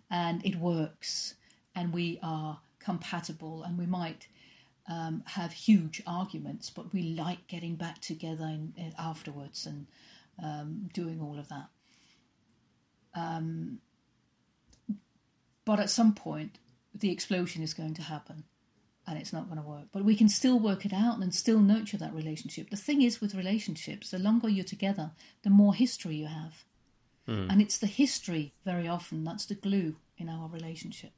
[0.09, 1.35] and it works,
[1.75, 4.27] and we are compatible, and we might
[4.89, 9.87] um, have huge arguments, but we like getting back together in, in afterwards and
[10.43, 11.67] um, doing all of that.
[13.15, 13.79] Um,
[15.65, 16.57] but at some point,
[16.93, 18.43] the explosion is going to happen
[19.07, 19.85] and it's not going to work.
[19.91, 22.69] But we can still work it out and still nurture that relationship.
[22.69, 25.11] The thing is with relationships, the longer you're together,
[25.43, 26.63] the more history you have.
[27.25, 27.47] Hmm.
[27.49, 31.11] And it's the history very often that's the glue in our relationship.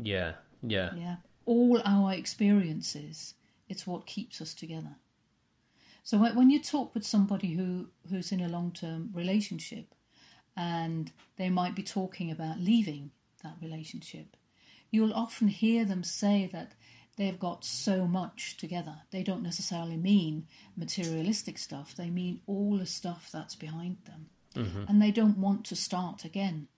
[0.00, 0.32] yeah.
[0.62, 0.90] Yeah.
[0.96, 1.16] Yeah.
[1.44, 3.34] All our experiences,
[3.68, 4.96] it's what keeps us together.
[6.02, 9.94] So when when you talk with somebody who, who's in a long term relationship
[10.56, 13.10] and they might be talking about leaving
[13.42, 14.36] that relationship,
[14.90, 16.72] you'll often hear them say that
[17.16, 19.02] they've got so much together.
[19.10, 24.30] They don't necessarily mean materialistic stuff, they mean all the stuff that's behind them.
[24.56, 24.84] Mm-hmm.
[24.88, 26.68] And they don't want to start again.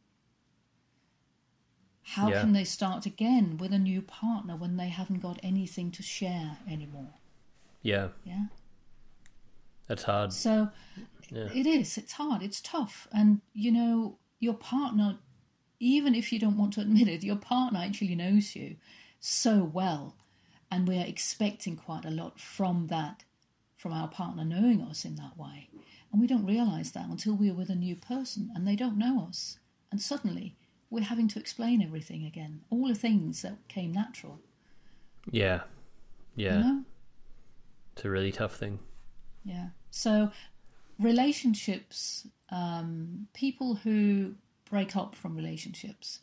[2.02, 2.40] How Yeah.
[2.40, 6.58] can they start again with a new partner when they haven't got anything to share
[6.68, 7.14] anymore?
[7.82, 8.08] Yeah.
[8.24, 8.46] Yeah.
[9.86, 10.32] That's hard.
[10.32, 10.70] So
[11.30, 11.50] Yeah.
[11.54, 11.98] it is.
[11.98, 12.42] It's hard.
[12.42, 13.08] It's tough.
[13.12, 15.18] And, you know, your partner,
[15.78, 18.76] even if you don't want to admit it, your partner actually knows you
[19.20, 20.16] so well.
[20.70, 23.24] And we are expecting quite a lot from that,
[23.76, 25.68] from our partner knowing us in that way.
[26.12, 29.26] And we don't realize that until we're with a new person and they don't know
[29.28, 29.58] us.
[29.90, 30.56] And suddenly
[30.90, 32.60] we're having to explain everything again.
[32.70, 34.40] All the things that came natural.
[35.30, 35.62] Yeah.
[36.34, 36.56] Yeah.
[36.56, 36.84] You know?
[37.94, 38.78] It's a really tough thing.
[39.44, 39.68] Yeah.
[39.90, 40.30] So,
[40.98, 44.34] relationships, um, people who
[44.70, 46.20] break up from relationships,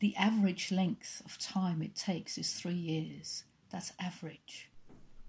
[0.00, 3.44] the average length of time it takes is three years.
[3.70, 4.68] That's average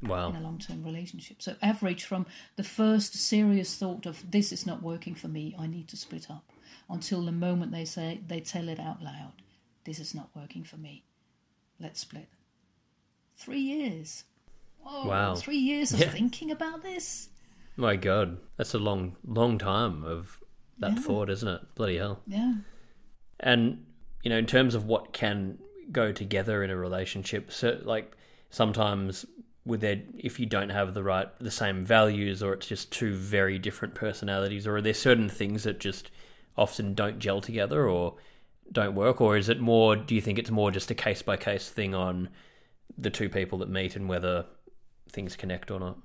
[0.01, 0.29] Wow.
[0.29, 1.41] in a long term relationship.
[1.41, 5.65] So, average from the first serious thought of this is not working for me, I
[5.67, 6.51] need to split up,
[6.89, 9.33] until the moment they say, they tell it out loud,
[9.85, 11.03] this is not working for me,
[11.79, 12.29] let's split.
[13.35, 14.23] Three years.
[14.81, 15.35] Whoa, Wow.
[15.35, 16.09] Three years of Yeah.
[16.09, 17.29] thinking about this?
[17.75, 20.39] My God, that's a long, long time of
[20.79, 20.99] that Yeah.
[20.99, 21.75] thought, isn't it?
[21.75, 22.21] Bloody hell.
[22.27, 22.55] Yeah.
[23.39, 23.83] And
[24.23, 25.57] you know, in terms of what can
[25.91, 28.15] go together in a relationship, so like
[28.49, 29.25] sometimes
[29.67, 33.13] with their if you don't have the right the same values or it's just two
[33.13, 36.09] very different personalities or are there certain things that just
[36.57, 38.15] often don't gel together or
[38.71, 41.37] don't work or is it more do you think it's more just a case by
[41.37, 42.29] case thing on
[42.97, 44.45] the two people that meet and whether
[45.11, 45.97] things connect or not.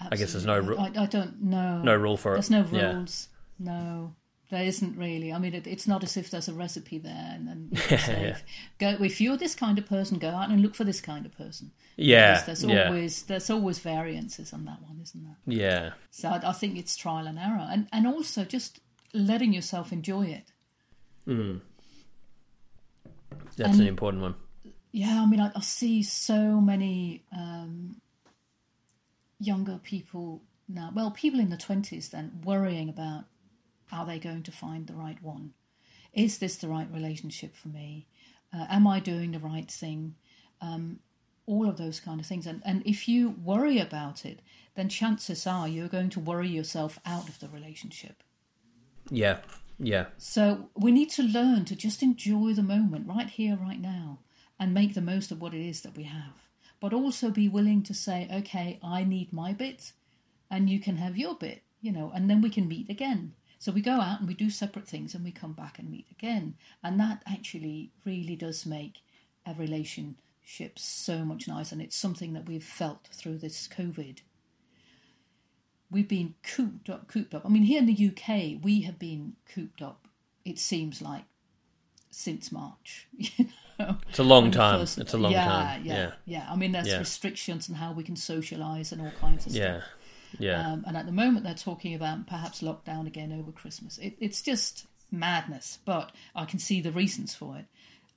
[0.00, 0.18] Absolutely.
[0.18, 1.82] guess there's no ru- I, I don't know.
[1.82, 2.36] No rule for it.
[2.36, 2.94] There's no Yeah.
[2.94, 3.28] rules.
[3.58, 4.14] No,
[4.50, 5.32] there isn't really.
[5.32, 8.34] I mean, it, it's not as if there's a recipe there, and then say,
[8.78, 11.36] go if you're this kind of person, go out and look for this kind of
[11.36, 11.70] person.
[11.96, 12.86] Yeah, Because there's yeah.
[12.88, 15.36] always there's always variances on that one, isn't there?
[15.46, 18.80] Yeah, So I, I think it's trial and error, and and also just
[19.12, 20.52] letting yourself enjoy it.
[23.56, 24.34] that's And- an important one.
[24.90, 27.96] Yeah, I mean, I, I see so many um,
[29.38, 30.90] younger people now.
[30.94, 33.24] Well, people in the twenties then worrying about
[33.92, 35.52] are they going to find the right one?
[36.12, 38.06] Is this the right relationship for me?
[38.52, 40.14] Uh, am I doing the right thing?
[40.60, 41.00] Um,
[41.46, 42.46] all of those kind of things.
[42.46, 44.40] And and if you worry about it,
[44.74, 48.22] then chances are you're going to worry yourself out of the relationship.
[49.10, 49.38] Yeah,
[49.80, 54.18] yeah, So we need to learn to just enjoy the moment right here, right now,
[54.58, 56.48] and make the most of what it is that we have.
[56.80, 59.92] But also be willing to say, okay, I need my bit,
[60.50, 63.34] and you can have your bit, you know, and then we can meet again.
[63.58, 66.06] So we go out and we do separate things and we come back and meet
[66.10, 66.54] again.
[66.82, 69.00] And that actually really does make
[69.44, 71.74] a relationship so much nicer.
[71.74, 74.18] And it's something that we've felt through this COVID
[75.90, 77.46] we've been cooped up, cooped up.
[77.46, 80.06] I mean, here in the UK, we have been cooped up.
[80.44, 81.24] It seems like
[82.10, 83.06] since March.
[83.18, 84.80] You know, It's a long time.
[84.80, 85.84] first- It's a long yeah, time.
[85.84, 86.12] Yeah, Yeah.
[86.26, 86.98] yeah, I mean, there's Yeah.
[86.98, 89.62] restrictions on how we can socialise and all kinds of stuff.
[89.62, 89.80] yeah,
[90.72, 93.98] Um, and at the moment, they're talking about perhaps lockdown again over Christmas.
[93.98, 97.66] It, it's just madness, but I can see the reasons for it.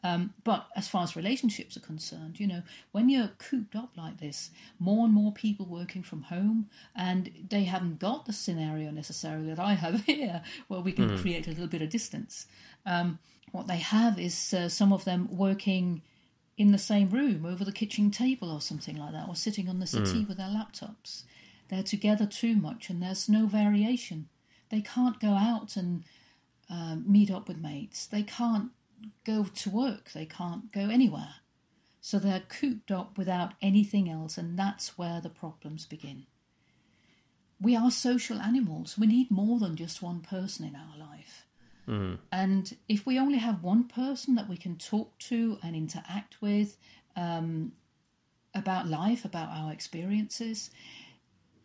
[0.04, 4.20] Um, but as far as relationships are concerned, you know, when you're cooped up like
[4.20, 4.50] this,
[4.80, 9.60] more and more people working from home, and they haven't got the scenario necessarily that
[9.60, 12.48] I have here, where we can create a little bit of distance.
[12.86, 13.20] Um,
[13.52, 16.02] what they have is uh, some of them working
[16.58, 19.80] in the same room over the kitchen table or something like that, or sitting on
[19.80, 21.24] the settee with their laptops.
[21.72, 24.28] They're together too much, and there's no variation.
[24.70, 26.04] They can't go out and
[26.70, 28.06] um, meet up with mates.
[28.06, 28.72] They can't
[29.26, 30.12] go to work.
[30.12, 31.36] They can't go anywhere.
[32.02, 36.26] So they're cooped up without anything else, and that's where the problems begin.
[37.60, 38.98] We are social animals.
[38.98, 41.46] We need more than just one person in our life.
[42.32, 46.78] And if we only have one person that we can talk to and interact with
[47.16, 47.74] um,
[48.54, 50.70] about life, about our experiences,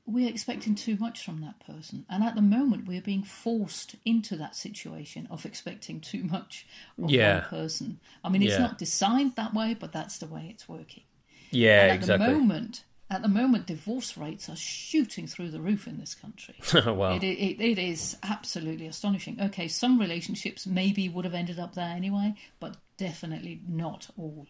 [0.06, 2.06] we're expecting too much from that person.
[2.08, 6.66] And at the moment, we're being forced into that situation of expecting too much
[7.02, 7.40] of Yeah.
[7.40, 8.00] one person.
[8.22, 8.58] I mean, it's Yeah.
[8.58, 11.02] not designed that way, but that's the way it's working.
[11.50, 11.82] yeah.
[11.82, 12.26] And at Exactly.
[12.26, 16.56] the moment, at the moment, divorce rates are shooting through the roof in this country.
[16.86, 17.14] wow.
[17.14, 19.40] It, it, it is absolutely astonishing.
[19.40, 24.46] Okay, some relationships maybe would have ended up there anyway, but definitely not all.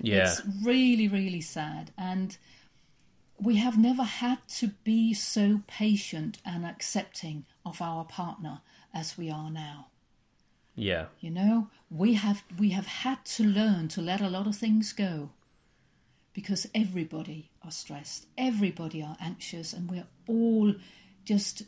[0.00, 0.24] Yeah.
[0.30, 1.92] It's really, really sad.
[1.96, 2.36] And
[3.40, 8.60] we have never had to be so patient and accepting of our partner
[8.94, 9.88] as we are now.
[10.74, 11.06] Yeah.
[11.20, 14.92] You know, we have we have had to learn to let a lot of things
[14.92, 15.30] go
[16.32, 20.74] because everybody are stressed, everybody are anxious, and we're all
[21.24, 21.62] just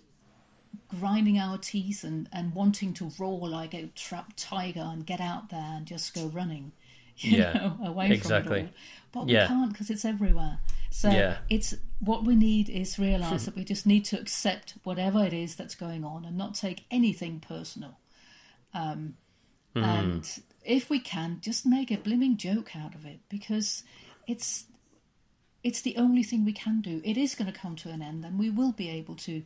[0.89, 5.49] grinding our teeth and, and wanting to roar like a trapped tiger and get out
[5.49, 6.73] there and just go running,
[7.17, 8.59] you Yeah, know, away exactly.
[8.61, 8.73] from it
[9.15, 9.25] all.
[9.25, 9.43] But Yeah.
[9.45, 10.59] we can't because it's everywhere.
[10.91, 11.39] So Yeah.
[11.49, 15.57] it's what we need is realize that we just need to accept whatever it is
[15.57, 17.99] that's going on and not take anything personal.
[18.73, 19.17] Um,
[19.75, 19.85] Hmm.
[19.85, 23.85] And if we can, just make a blimming joke out of it because
[24.27, 24.67] it's
[25.65, 27.01] it's the only thing we can do.
[27.05, 29.43] It is going to come to an end, and we will be able to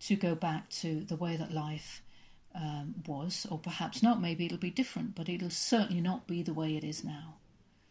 [0.00, 2.02] to go back to the way that life
[2.54, 4.20] um, was, or perhaps not.
[4.20, 7.36] Maybe it'll be different, but it'll certainly not be the way it is now.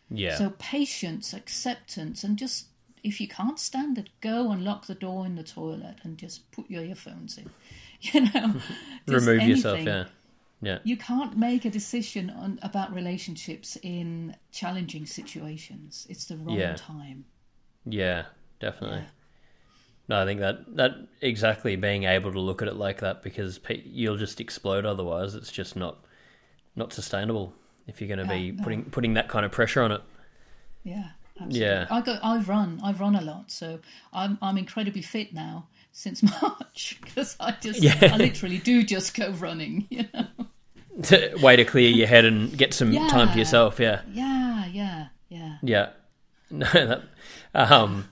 [0.10, 0.36] Yeah.
[0.36, 2.68] So patience, acceptance, and just
[3.06, 6.52] if you can't stand it, go and lock the door in the toilet and just
[6.52, 7.50] put your earphones in.
[8.14, 8.56] You know,
[9.08, 9.80] Remove yourself.
[9.80, 10.06] Yeah.
[10.62, 10.80] Yeah.
[10.84, 16.06] You can't make a decision on about relationships in challenging situations.
[16.10, 16.76] It's the wrong Yeah.
[16.76, 17.26] time.
[17.86, 18.26] Yeah,
[18.60, 19.06] definitely.
[20.08, 20.92] No, I think that that
[21.22, 25.34] exactly being able to look at it like that because pe- you'll just explode otherwise.
[25.34, 26.06] It's just not
[26.76, 27.54] not sustainable
[27.88, 28.64] if you're going to be no.
[28.64, 30.02] putting putting that kind of pressure on it.
[30.84, 31.60] Yeah, absolutely.
[31.60, 31.88] Yeah.
[31.90, 32.18] I go.
[32.24, 32.80] I run.
[32.84, 33.80] I run a lot, so
[34.14, 37.98] I'm I'm incredibly fit now since March because I just Yeah.
[38.02, 39.88] I literally do just go running.
[39.92, 40.28] You know.
[41.42, 43.82] Way to clear your head and get some time to yourself.
[43.82, 45.58] Yeah, Yeah, yeah, yeah.
[45.62, 45.90] yeah.
[46.52, 47.02] No, that,
[47.54, 48.08] um,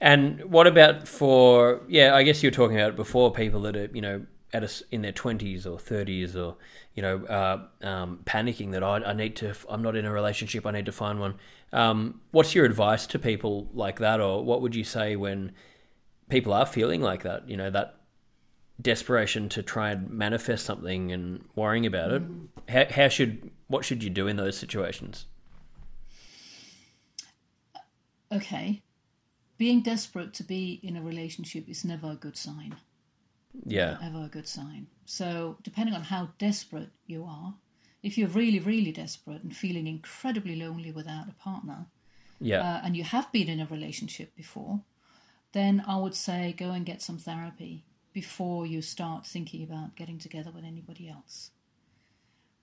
[0.00, 1.80] and what about for?
[1.88, 3.32] Yeah, I guess you were talking about before.
[3.32, 6.56] People that are you know at a in their twenties or thirties, or
[6.94, 10.66] you know, uh, um, panicking that I, I need to, I'm not in a relationship,
[10.66, 11.34] I need to find one.
[11.72, 15.52] Um, what's your advice to people like that, or what would you say when
[16.28, 17.48] people are feeling like that?
[17.48, 17.96] You know, that
[18.80, 22.22] desperation to try and manifest something and worrying about it.
[22.68, 25.26] How, how should what should you do in those situations?
[28.30, 28.82] Okay.
[29.58, 32.76] Being desperate to be in a relationship is never a good sign.
[33.64, 34.88] Yeah, Ever a good sign.
[35.04, 37.54] So, depending on how desperate you are,
[38.02, 41.86] if you're really, really desperate and feeling incredibly lonely without a partner,
[42.40, 44.80] yeah, uh, and you have been in a relationship before,
[45.52, 50.18] then I would say go and get some therapy before you start thinking about getting
[50.18, 51.50] together with anybody else.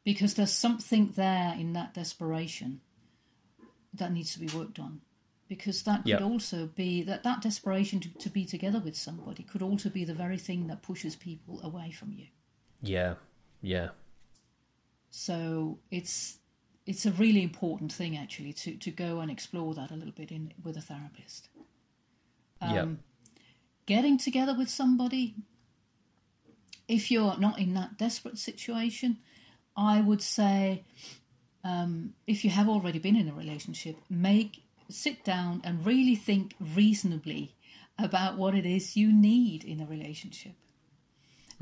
[0.03, 2.81] Because there's something there in that desperation
[3.93, 5.01] that needs to be worked on.
[5.51, 6.17] Because that Yeah.
[6.17, 10.05] could also be that that desperation to, to be together with somebody could also be
[10.05, 12.27] the very thing that pushes people away from you.
[12.81, 13.15] yeah,
[13.61, 13.89] yeah,
[15.09, 16.39] So it's
[16.85, 20.31] it's a really important thing actually to, to go and explore that a little bit
[20.31, 21.49] in with a therapist.
[22.61, 22.99] yeah, Um,
[23.85, 25.35] getting together with somebody,
[26.87, 29.17] if you're not in that desperate situation,
[29.75, 30.83] I would say
[31.63, 34.63] um, if you have already been in a relationship, make
[34.93, 37.55] sit down and really think reasonably
[37.97, 40.53] about what it is you need in a relationship.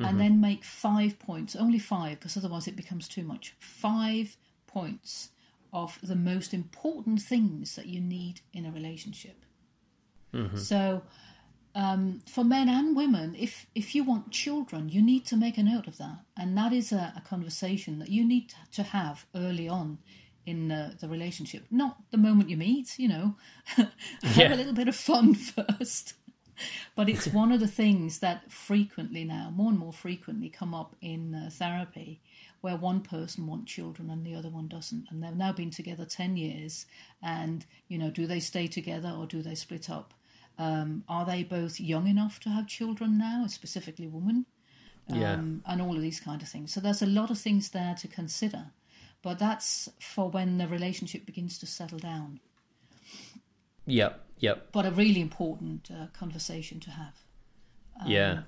[0.07, 3.53] And then make five points, only five, because otherwise it becomes too much.
[3.59, 5.30] Five points
[5.73, 9.43] of the most important things that you need in a relationship.
[10.57, 11.03] So,
[11.75, 15.63] um, for men and women, if if you want children, you need to make a
[15.63, 19.67] note of that, and that is a, a conversation that you need to have early
[19.67, 19.97] on
[20.49, 21.65] in the, the relationship.
[21.71, 23.35] Not the moment you meet, you know,
[23.75, 23.91] have
[24.37, 24.53] Yeah.
[24.53, 26.13] a little bit of fun first.
[26.95, 30.95] But it's one of the things that frequently now, more and more frequently, come up
[31.01, 32.21] in uh, therapy,
[32.59, 36.03] where one person wants children and the other one doesn't, and they've now been together
[36.03, 36.85] ten years,
[37.23, 40.13] and you know, do they stay together or do they split up?
[40.57, 44.45] Um, are they both young enough to have children now, specifically women?
[45.07, 46.73] yeah, um, and all of these kind of things.
[46.73, 48.71] So there's a lot of things there to consider,
[49.22, 52.39] but that's for when the relationship begins to settle down.
[53.86, 54.72] Yep, yep.
[54.72, 57.13] But a really important uh, conversation to have.
[58.05, 58.41] yeah,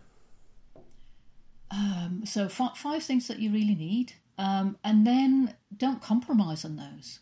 [1.71, 6.75] Um, so fi- five things that you really need, um, and then don't compromise on
[6.75, 7.19] those.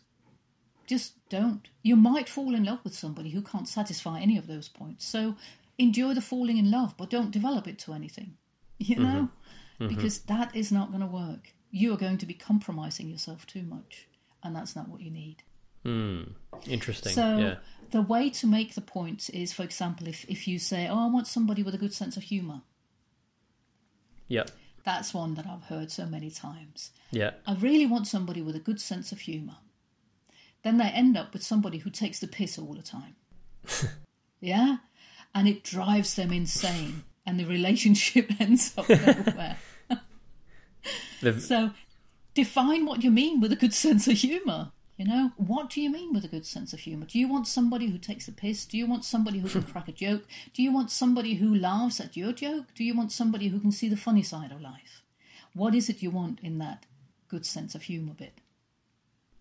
[0.86, 1.68] Just don't.
[1.82, 5.06] You might fall in love with somebody who can't satisfy any of those points.
[5.06, 5.36] So
[5.78, 8.36] enjoy the falling in love, but don't develop it to anything.
[8.82, 9.28] You know,
[9.88, 11.52] because that is not going to work.
[11.70, 14.08] You are going to be compromising yourself too much,
[14.42, 15.42] and that's not what you need.
[15.84, 16.22] Hmm,
[16.66, 17.12] interesting.
[17.12, 17.54] So yeah,
[17.90, 21.08] the way to make the point is, for example, if if you say, "Oh, I
[21.08, 22.62] want somebody with a good sense of humor,"
[24.28, 24.44] yeah,
[24.84, 26.90] that's one that I've heard so many times.
[27.10, 29.56] yeah, I really want somebody with a good sense of humour.
[30.62, 33.16] Then they end up with somebody who takes the piss all the time.
[34.40, 34.78] yeah?
[35.34, 37.04] And it drives them insane.
[37.26, 39.56] And the relationship ends up nowhere.
[41.40, 41.70] So
[42.34, 44.72] define what you mean with a good sense of humour.
[44.96, 47.06] You know, what do you mean with a good sense of humour?
[47.06, 48.66] Do you want somebody who takes the piss?
[48.66, 50.24] Do you want somebody who can crack a joke?
[50.52, 52.66] Do you want somebody who laughs at your joke?
[52.74, 55.02] Do you want somebody who can see the funny side of life?
[55.54, 56.84] What is it you want in that
[57.28, 58.40] good sense of humour bit?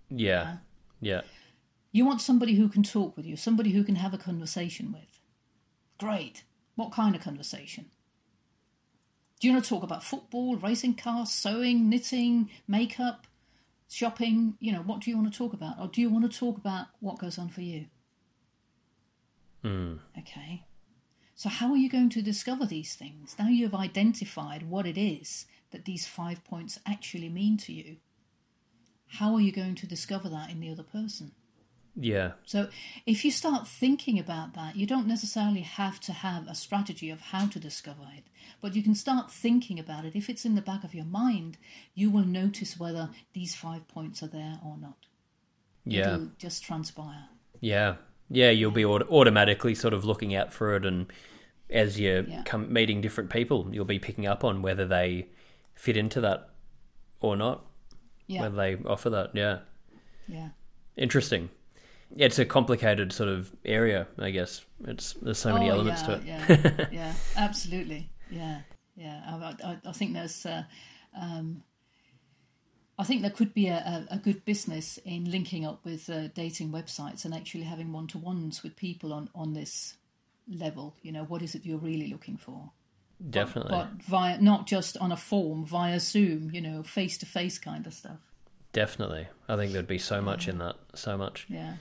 [0.09, 0.57] yeah,
[1.01, 1.21] yeah,
[1.91, 5.19] You want somebody who can talk with you, somebody who can have a conversation with.
[5.99, 6.43] Great.
[6.75, 7.91] What kind of conversation?
[9.39, 13.25] Do you want to talk about football, racing cars, sewing, knitting, makeup,
[13.89, 14.55] shopping?
[14.59, 15.79] You know, what do you want to talk about?
[15.79, 17.85] Or do you want to talk about what goes on for you?
[19.63, 19.95] Hmm.
[20.17, 20.65] Okay.
[21.35, 23.35] So, how are you going to discover these things?
[23.39, 27.97] Now you've identified what it is that these five points actually mean to you.
[29.07, 31.31] How are you going to discover that in the other person?
[32.01, 32.69] Yeah, So,
[33.05, 37.19] if you start thinking about that, you don't necessarily have to have a strategy of
[37.21, 38.23] how to discover it,
[38.61, 40.15] but you can start thinking about it.
[40.15, 41.57] If it's in the back of your mind,
[41.95, 45.07] you will notice whether these five points are there or not.
[45.85, 47.27] yeah, It'll just transpire.
[47.59, 47.95] yeah,
[48.29, 48.49] yeah.
[48.51, 51.11] You'll be aut- automatically sort of looking out for it, and
[51.69, 52.43] as you're Yeah.
[52.45, 55.27] come meeting different people, you'll be picking up on whether they
[55.75, 56.49] fit into that
[57.19, 57.65] or not,
[58.27, 59.31] Yeah, whether they offer that.
[59.35, 59.59] Yeah,
[60.27, 60.49] yeah,
[60.95, 61.49] interesting.
[62.15, 64.61] It's a complicated sort of area, I guess.
[64.85, 66.25] It's there's so many Oh, elements yeah, to it.
[66.25, 68.09] Yeah, yeah, absolutely.
[68.31, 68.61] Yeah,
[68.95, 69.21] yeah.
[69.27, 70.63] I, I, I think there's, uh,
[71.19, 71.63] um,
[72.97, 76.71] I think there could be a, a, good business in linking up with uh, dating
[76.71, 79.95] websites and actually having one to ones with people on on this
[80.47, 80.95] level.
[81.01, 82.71] You know, what is it you're really looking for?
[83.29, 83.71] Definitely.
[83.71, 87.57] but, but via not just on a form via Zoom, you know, face to face
[87.57, 88.19] kind of stuff.
[88.71, 89.27] Definitely.
[89.47, 90.75] I think there'd be so much in that.
[90.93, 91.45] So much.
[91.49, 91.73] Yeah,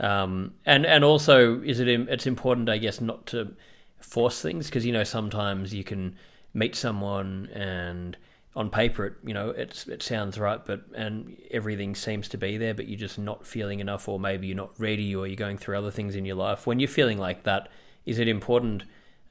[0.00, 3.54] Um, and and also, is it it's important, I guess, not to
[4.00, 6.16] force things because you know sometimes you can
[6.54, 8.16] meet someone and
[8.56, 12.56] on paper it you know it's it sounds right, but and everything seems to be
[12.56, 15.58] there, but you're just not feeling enough, or maybe you're not ready, or you're going
[15.58, 16.66] through other things in your life.
[16.66, 17.68] When you're feeling like that,
[18.06, 18.84] is it important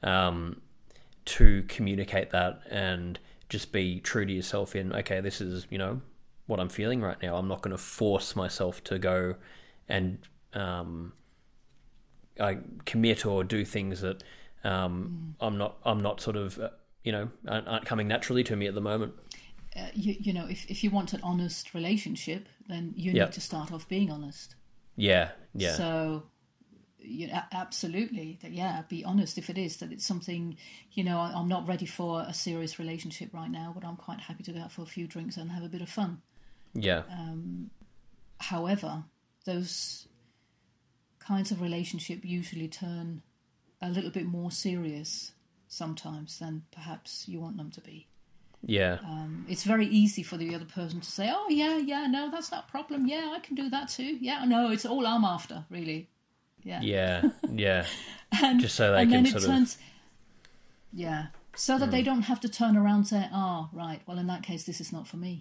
[0.04, 0.60] um,
[1.24, 3.18] to communicate that and
[3.48, 4.76] just be true to yourself?
[4.76, 6.00] In okay, this is you know
[6.46, 7.34] what I'm feeling right now.
[7.34, 9.34] I'm not going to force myself to go
[9.88, 10.18] and
[10.54, 11.12] um,
[12.38, 14.22] I commit or do things that
[14.64, 16.70] um, I'm not I'm not sort of uh,
[17.04, 19.14] you know aren't, aren't coming naturally to me at the moment.
[19.76, 23.24] uh, you, you know, if if you want an honest relationship, then you Yeah.
[23.24, 24.54] need to start off being honest.
[24.96, 26.24] Yeah, yeah, So,
[26.98, 30.56] you know, absolutely, that yeah, be honest if it is that it's something.
[30.92, 34.20] You know, I- I'm not ready for a serious relationship right now, but I'm quite
[34.20, 36.22] happy to go out for a few drinks and have a bit of fun.
[36.74, 37.70] yeah, Um,
[38.38, 39.04] However,
[39.44, 40.08] those
[41.30, 43.22] kinds of relationship usually turn
[43.80, 45.32] a little bit more serious
[45.68, 48.06] sometimes than perhaps you want them to be.
[48.78, 52.22] yeah, Um, it's very easy for the other person to say, "Oh yeah, yeah, no,
[52.34, 53.06] that's not a problem.
[53.06, 54.12] Yeah, I can do that too.
[54.28, 56.00] Yeah, no, it's all I'm after, really.
[56.70, 57.16] Yeah, yeah,
[57.66, 57.86] yeah.
[58.42, 59.54] and, Just so they and can then it sort of- Hmm.
[59.56, 59.78] turns,
[60.92, 61.22] yeah,
[61.66, 64.42] so that they don't have to turn around and say, "Oh, right, well, in that
[64.42, 65.34] case, this is not for me."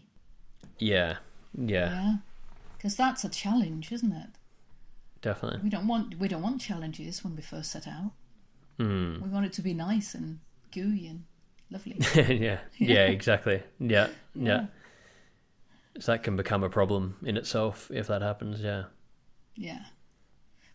[0.91, 1.17] Yeah,
[1.73, 2.15] yeah, Yeah,
[2.77, 4.29] because that's a challenge, isn't it?
[5.21, 5.59] Definitely.
[5.63, 8.11] We don't want we don't want challenges when we first set out.
[8.77, 9.21] Hmm.
[9.21, 10.39] We want it to be nice and
[10.71, 11.25] gooey and
[11.69, 11.97] lovely.
[12.35, 13.61] yeah, yeah, exactly.
[13.79, 14.67] Yeah, yeah.
[15.99, 18.61] So that can become a problem in itself if that happens.
[18.61, 18.85] Yeah,
[19.55, 19.83] Yeah.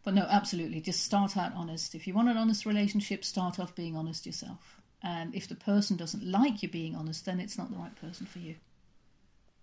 [0.03, 0.83] But no, absolutely.
[0.83, 1.95] Just start out honest.
[1.95, 4.83] If you want an honest relationship, start off being honest yourself.
[5.03, 8.27] And if the person doesn't like you being honest, then it's not the right person
[8.27, 8.57] for you.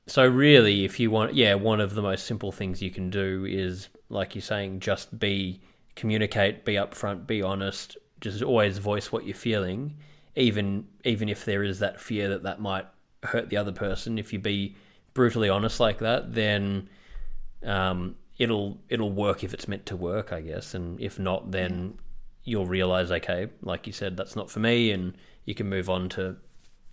[0.07, 3.45] So really, if you want, yeah, one of the most simple things you can do
[3.47, 5.61] is, like you're saying, just be
[5.95, 7.97] communicate, be upfront, be honest.
[8.19, 9.95] Just always voice what you're feeling,
[10.35, 12.85] even even if there is that fear that that might
[13.23, 14.17] hurt the other person.
[14.19, 14.75] If you be
[15.13, 16.89] brutally honest like that, then
[17.63, 20.73] um, it'll it'll work if it's meant to work, I guess.
[20.73, 21.97] And if not, then
[22.43, 25.13] you'll realize, okay, like you said, that's not for me, and
[25.45, 26.35] you can move on to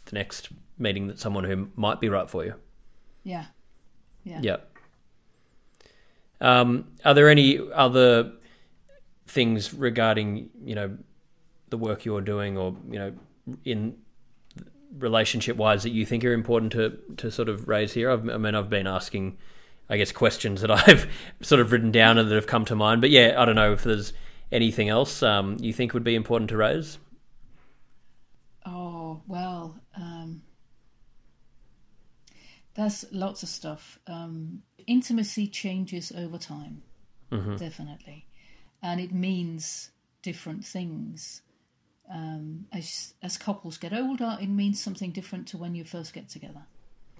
[0.04, 0.48] the next
[0.78, 2.54] meeting that someone who might be right for you.
[3.28, 3.44] Yeah.
[4.24, 4.40] Yeah.
[4.42, 4.56] Yeah.
[6.40, 8.32] Um, are there any other
[9.26, 10.96] things regarding you know
[11.68, 13.12] the work you're doing, or you know,
[13.66, 13.98] in
[14.98, 18.10] relationship wise, that you think are important to to sort of raise here?
[18.10, 19.36] I've, I mean, I've been asking,
[19.90, 21.06] I guess, questions that I've
[21.42, 23.02] sort of written down and that have come to mind.
[23.02, 24.14] But yeah, I don't know if there's
[24.50, 26.96] anything else um, you think would be important to raise.
[28.64, 30.42] Oh, well, um,
[32.78, 33.98] there's lots of stuff.
[34.06, 36.82] Um, intimacy changes over time,
[37.58, 38.26] definitely.
[38.80, 39.90] And it means
[40.22, 41.42] different things.
[42.08, 46.28] Um, as, as couples get older, it means something different to when you first get
[46.28, 46.66] together.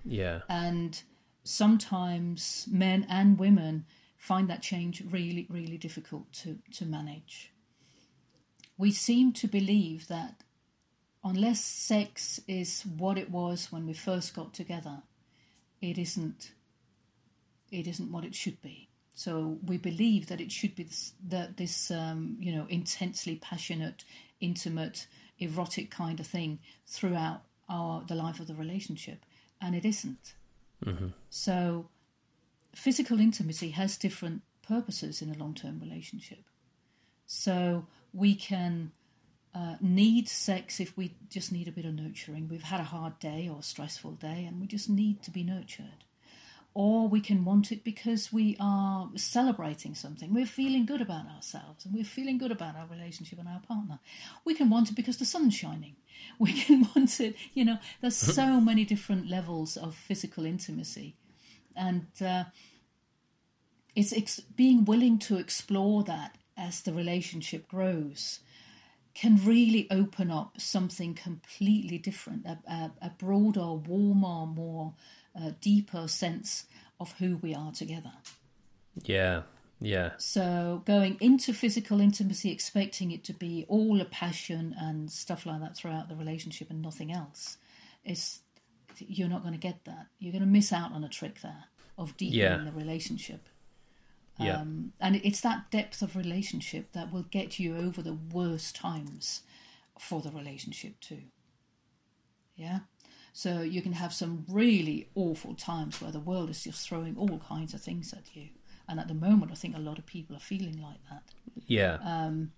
[0.05, 0.43] Yeah.
[0.49, 1.03] And
[1.43, 3.85] sometimes men and women
[4.17, 7.53] find that change really, really difficult to, to manage.
[8.77, 10.45] We seem to believe that
[11.25, 15.03] unless sex is what it was when we first got together,
[15.81, 16.53] it isn't.
[17.71, 18.89] It isn't what it should be.
[19.15, 24.05] So we believe that it should be this, that this, um, you know, intensely passionate,
[24.41, 25.07] intimate,
[25.39, 29.25] erotic kind of thing throughout our the life of the relationship,
[29.61, 30.35] and it isn't.
[31.31, 31.89] So
[32.75, 36.45] physical intimacy has different purposes in a long-term relationship.
[37.27, 38.93] So we can
[39.55, 42.49] uh, need sex if we just need a bit of nurturing.
[42.49, 45.43] We've had a hard day or a stressful day, and we just need to be
[45.43, 46.05] nurtured.
[46.75, 50.33] Or we can want it because we are celebrating something.
[50.33, 53.99] We're feeling good about ourselves and we're feeling good about our relationship and our partner.
[54.45, 55.97] We can want it because the sun's shining.
[56.39, 61.17] We can want it, you know, there's so many different levels of physical intimacy.
[61.75, 62.45] And uh,
[63.97, 68.41] it's ex- being willing to explore that as the relationship grows
[69.21, 74.95] can really open up something completely different a, a, a broader warmer more
[75.39, 76.67] uh, deeper sense
[77.01, 78.13] of who we are together
[79.05, 79.43] Yeah.
[79.81, 80.11] Yeah.
[80.19, 85.61] so going into physical intimacy expecting it to be all a passion and stuff like
[85.61, 87.57] that throughout the relationship and nothing else
[88.05, 88.41] is
[88.99, 91.65] you're not going to get that you're going to miss out on a trick there
[91.97, 92.65] of deepening Yeah.
[92.65, 93.49] the relationship
[94.39, 94.61] Yeah.
[94.61, 99.43] um, and it's that depth of relationship that will get you over the worst times
[99.99, 101.23] for the relationship too.
[102.57, 102.81] Yeah.
[103.33, 107.39] So you can have some really awful times where the world is just throwing all
[107.39, 108.49] kinds of things at you.
[108.89, 111.23] And at the moment, I think a lot of people are feeling like that.
[111.67, 111.99] Yeah.
[112.03, 112.53] Um,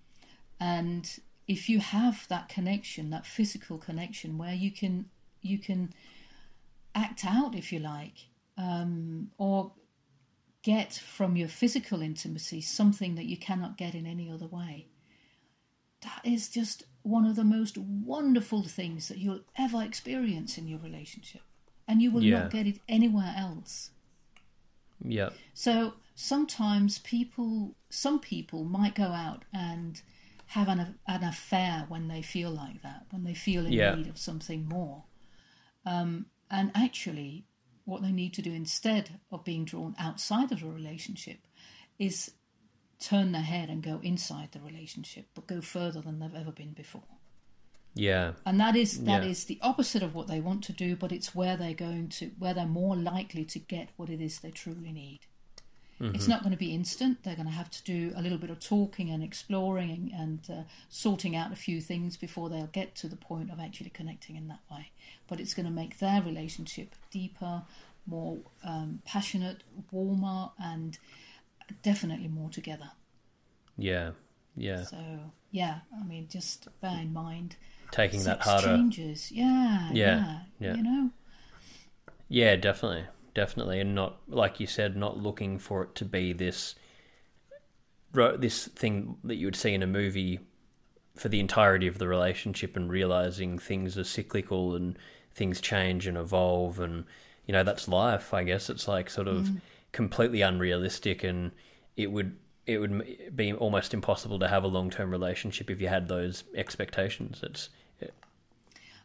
[0.59, 5.09] And if you have that connection, that physical connection, where you can
[5.41, 5.91] you can
[6.93, 8.27] act out, if you like,
[8.57, 9.71] um, or
[10.63, 14.87] get from your physical intimacy something that you cannot get in any other way.
[16.01, 20.79] That is just one of the most wonderful things that you'll ever experience in your
[20.79, 21.41] relationship.
[21.87, 22.41] And you will Yeah.
[22.43, 23.91] not get it anywhere else.
[25.03, 25.29] yeah.
[25.53, 30.01] So sometimes people, some people might go out and
[30.47, 33.95] have an, an affair when they feel like that, when they feel in Yeah.
[33.95, 35.05] need of something more.
[35.85, 37.45] Um, and actually,
[37.85, 41.39] what they need to do instead of being drawn outside of a relationship
[41.99, 42.31] is
[42.99, 46.73] turn their head and go inside the relationship, but go further than they've ever been
[46.73, 47.03] before.
[47.93, 48.33] Yeah.
[48.45, 49.29] And that is that Yeah.
[49.29, 52.27] is the opposite of what they want to do, but it's where they're going to
[52.39, 55.19] where they're more likely to get what it is they truly need.
[56.13, 57.23] It's not going to be instant.
[57.23, 60.63] They're going to have to do a little bit of talking and exploring and uh,
[60.89, 64.47] sorting out a few things before they'll get to the point of actually connecting in
[64.47, 64.91] that way.
[65.27, 67.63] But it's going to make their relationship deeper,
[68.05, 70.97] more um, passionate, warmer, and
[71.83, 72.91] definitely more together.
[73.77, 74.11] Yeah.
[74.55, 74.83] Yeah.
[74.83, 74.97] So
[75.51, 77.55] yeah, I mean, just bear in mind
[77.91, 78.67] Taking that harder.
[78.67, 79.31] changes.
[79.31, 80.75] Yeah, Yeah, yeah, yeah.
[80.75, 81.09] You know,
[82.29, 86.75] Yeah, definitely, definitely, and not like you said, not looking for it to be this
[88.13, 90.39] this thing that you would see in a movie
[91.15, 94.97] for the entirety of the relationship, and realizing things are cyclical and
[95.33, 97.05] things change and evolve, and
[97.45, 98.33] you know that's life.
[98.33, 99.61] I guess it's like sort of mm.
[99.91, 101.51] completely unrealistic, and
[101.95, 105.87] it would it would be almost impossible to have a long term relationship if you
[105.87, 107.41] had those expectations.
[107.43, 107.69] It's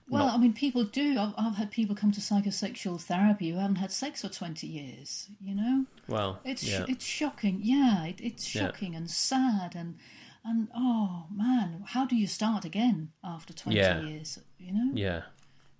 [0.08, 1.18] well, Not- I mean, people do.
[1.18, 5.28] I've, I've had people come to psychosexual therapy who haven't had sex for twenty years.
[5.40, 7.60] You know, well, it's yeah, it's shocking.
[7.62, 8.66] Yeah, it, it's Yeah.
[8.66, 9.96] shocking and sad and
[10.44, 14.00] and oh man, how do you start again after twenty Yeah.
[14.02, 14.38] years?
[14.58, 15.22] You know, yeah,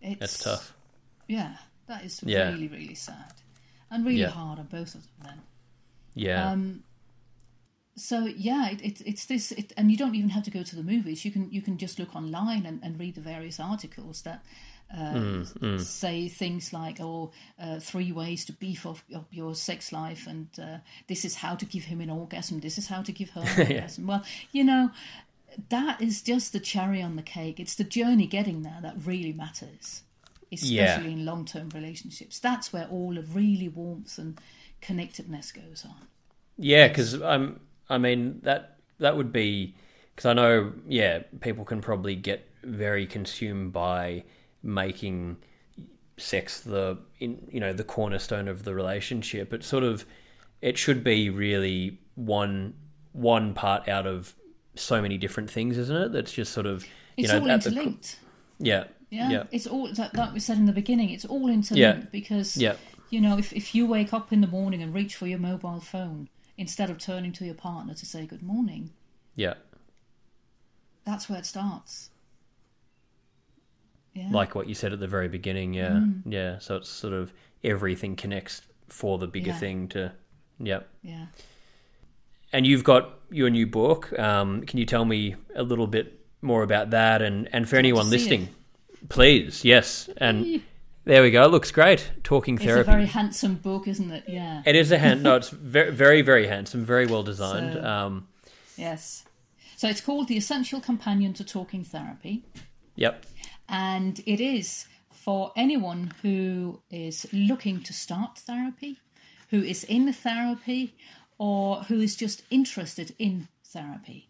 [0.00, 0.74] it's it's tough.
[1.28, 1.56] Yeah,
[1.86, 2.50] that is Yeah.
[2.52, 3.32] really really sad
[3.90, 4.30] and really Yeah.
[4.30, 5.12] hard on both of them.
[5.22, 5.40] Then.
[6.14, 6.82] Yeah, Um,
[7.96, 10.76] so yeah, it, it, it's this, it, and you don't even have to go to
[10.76, 11.24] the movies.
[11.24, 14.44] You can you can just look online and, and read the various articles that
[14.96, 15.44] uh,
[15.78, 20.48] say things like, "Oh, uh, three ways to beef up, up your sex life," and
[20.60, 20.78] uh,
[21.08, 22.60] this is how to give him an orgasm.
[22.60, 24.06] This is how to give her an orgasm.
[24.06, 24.22] Well,
[24.52, 24.90] you know,
[25.70, 27.58] that is just the cherry on the cake.
[27.58, 30.02] It's the journey getting there that really matters,
[30.52, 31.00] especially Yeah.
[31.00, 32.38] in long term relationships.
[32.38, 34.38] That's where all the really warmth and
[34.80, 36.06] connectedness goes on.
[36.58, 37.60] Yeah, because I'm.
[37.88, 39.74] I mean that that would be
[40.14, 40.72] because I know.
[40.88, 44.24] Yeah, people can probably get very consumed by
[44.62, 45.36] making
[46.18, 49.52] sex the in you know the cornerstone of the relationship.
[49.52, 50.04] It's sort of
[50.62, 52.74] it should be really one
[53.12, 54.34] one part out of
[54.74, 56.12] so many different things, isn't it?
[56.12, 56.84] That's just sort of
[57.16, 58.18] you It's know all at the interlinked.
[58.58, 61.10] yeah Yeah, yeah it's all that like we said in the beginning.
[61.10, 62.08] It's all interlinked Yeah.
[62.10, 62.76] because Yeah.
[63.10, 65.80] you know if if you wake up in the morning and reach for your mobile
[65.80, 66.28] phone
[66.58, 68.90] instead of turning to your partner to say good morning,
[69.34, 69.54] yeah.
[71.04, 72.10] that's where it starts.
[74.14, 75.74] Yeah, like what you said at the very beginning.
[75.74, 76.22] Yeah, Mm.
[76.24, 76.58] yeah.
[76.58, 77.32] So it's sort of
[77.62, 79.58] everything connects for the bigger Yeah.
[79.58, 80.12] thing to.
[80.58, 80.88] Yep.
[81.02, 81.26] yeah.
[82.52, 84.18] And you've got your new book.
[84.18, 87.20] Um, can you tell me a little bit more about that?
[87.20, 88.48] And and for anyone listening,
[89.10, 90.08] please, yes.
[90.16, 90.62] And
[91.06, 91.44] there we go.
[91.44, 92.10] It looks great.
[92.22, 92.80] Talking therapy.
[92.80, 94.24] It's a very handsome book, isn't it?
[94.28, 94.62] Yeah.
[94.66, 95.22] It is a hand.
[95.22, 96.84] No, it's very, very, very handsome.
[96.84, 97.72] Very well designed.
[97.74, 98.28] So- Um,
[98.76, 99.24] Yes.
[99.78, 102.44] So it's called The Essential Companion to Talking Therapy.
[102.94, 103.24] yep.
[103.68, 108.98] and it is for anyone who is looking to start therapy,
[109.50, 110.94] who is in therapy,
[111.38, 114.28] or who is just interested in therapy.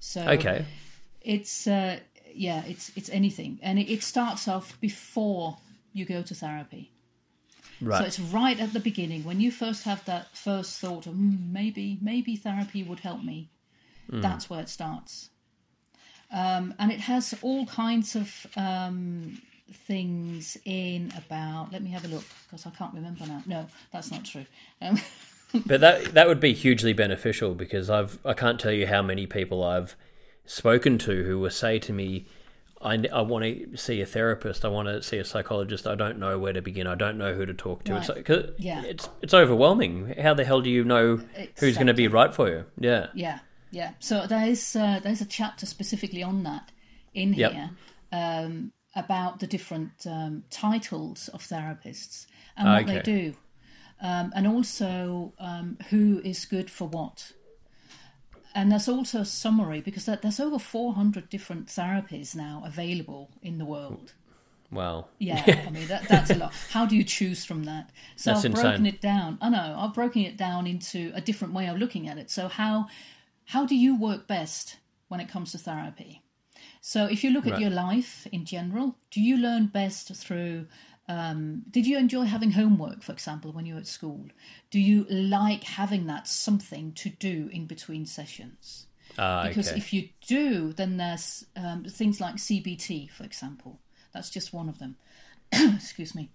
[0.00, 0.64] So Okay.
[1.22, 2.00] it's uh,
[2.34, 5.58] yeah, it's it's anything, and it, it starts off before
[5.92, 6.92] you go to therapy.
[7.80, 7.98] Right.
[7.98, 11.52] So it's right at the beginning when you first have that first thought of "Hmm,
[11.52, 13.50] maybe maybe therapy would help me.
[14.12, 15.30] That's where it starts,
[16.32, 19.40] um, and it has all kinds of um,
[19.72, 21.72] things in about.
[21.72, 23.42] Let me have a look because I can't remember now.
[23.46, 24.46] No, that's not true.
[24.82, 25.00] Um,
[25.66, 29.26] But that that would be hugely beneficial because I've I can't tell you how many
[29.26, 29.96] people I've
[30.46, 32.26] spoken to who will say to me,
[32.82, 36.18] I, I want to see a therapist, I want to see a psychologist, I don't
[36.18, 37.96] know where to begin, I don't know who to talk to.
[37.96, 38.50] It's Right.
[38.58, 38.82] Yeah.
[38.84, 40.14] it's it's overwhelming.
[40.20, 41.20] How the hell do you know
[41.58, 42.64] who's going to be right for you?
[42.78, 43.92] Yeah, Yeah, yeah.
[44.00, 46.72] So there's uh, there's a chapter specifically on that
[47.12, 47.52] in Yep.
[47.52, 47.70] here,
[48.12, 52.26] um, about the different um, titles of therapists
[52.56, 52.94] and what Okay.
[52.94, 53.34] they do,
[54.00, 57.32] um, and also um, who is good for what.
[58.54, 63.58] And that's also a summary because there- there's over 400 different therapies now available in
[63.58, 64.12] the world.
[64.72, 65.06] Wow.
[65.18, 66.52] Yeah, I mean that, that's a lot.
[66.70, 67.90] How do you choose from that?
[68.16, 69.38] So That's I've broken it down.
[69.40, 72.30] I know I've broken it down into a different way of looking at it.
[72.30, 72.86] So how
[73.46, 74.76] how do you work best
[75.08, 76.22] when it comes to therapy?
[76.80, 77.60] So if you look at Right.
[77.62, 80.66] your life in general, do you learn best through?
[81.10, 84.26] Um, did you enjoy having homework, for example, when you were at school?
[84.70, 88.86] Do you like having that something to do in between sessions?
[89.18, 89.76] Ah, because okay.
[89.76, 93.80] if you do, then there's um, things like CBT, for example.
[94.14, 94.94] That's just one of them.
[95.52, 96.30] Excuse me.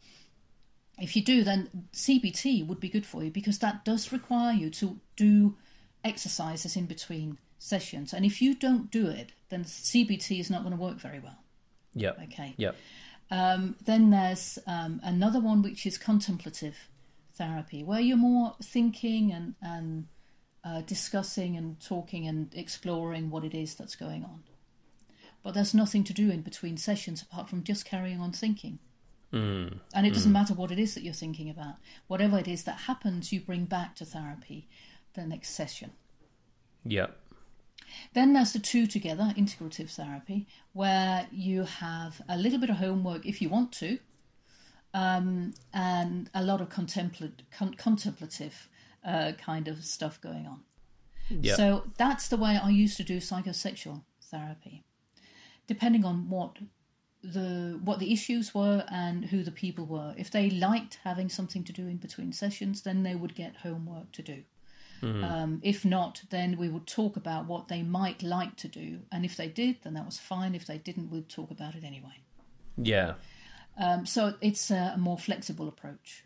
[1.00, 4.70] If you do, then CBT would be good for you because that does require you
[4.72, 5.56] to do
[6.04, 8.12] exercises in between sessions.
[8.12, 11.40] And if you don't do it, then CBT is not going to work very well.
[11.94, 12.20] Yep.
[12.24, 12.56] Okay.
[12.58, 12.76] Yep.
[13.32, 16.90] Um, then there's um, another one which is contemplative
[17.34, 20.08] therapy, where you're more thinking and and
[20.64, 24.44] uh, discussing and talking and exploring what it is that's going on.
[25.44, 28.80] But there's nothing to do in between sessions apart from just carrying on thinking.
[29.32, 29.80] Mm.
[29.94, 31.76] And it doesn't matter what it is that you're thinking about.
[32.08, 34.68] Whatever it is that happens, you bring back to therapy
[35.14, 35.92] the next session.
[36.84, 37.16] Yep.
[38.16, 43.26] Then there's the two together, integrative therapy, where you have a little bit of homework
[43.26, 44.00] if you want to,
[44.94, 46.88] um, and a lot of con-
[47.78, 48.70] contemplative
[49.06, 50.62] uh, kind of stuff going on.
[51.30, 51.58] Yep.
[51.58, 54.86] So that's the way I used to do psychosexual therapy,
[55.68, 56.60] depending on what
[57.22, 60.16] the what the issues were and who the people were.
[60.18, 64.14] If they liked having something to do in between sessions, then they would get homework
[64.14, 64.44] to do.
[65.06, 69.26] Um, if not, then we would talk about what they might like to do, and
[69.26, 70.56] if they did, then that was fine.
[70.56, 72.20] If they didn't, we'd talk about it anyway.
[72.78, 73.16] Yeah.
[73.78, 76.24] Um, so it's a, a more flexible approach.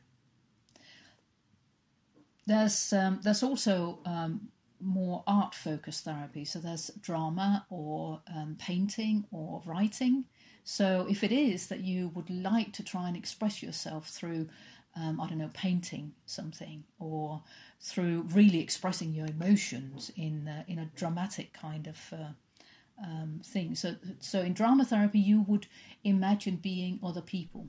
[2.46, 4.50] There's um, there's also um,
[4.82, 6.46] more art focused therapy.
[6.46, 10.26] So there's drama or um, painting or writing.
[10.64, 14.50] So if it is that you would like to try and express yourself through,
[14.96, 17.44] um, I don't know, painting something or
[17.80, 23.76] through really expressing your emotions in uh, in a dramatic kind of uh, um, thing.
[23.76, 25.68] So so in drama therapy, you would
[26.04, 27.68] imagine being other people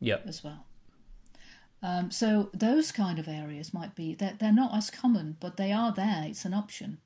[0.00, 0.26] Yep.
[0.28, 0.64] as well.
[1.82, 5.72] Um, so those kind of areas might be they're, they're not as common, but they
[5.72, 6.24] are there.
[6.26, 6.98] It's an option.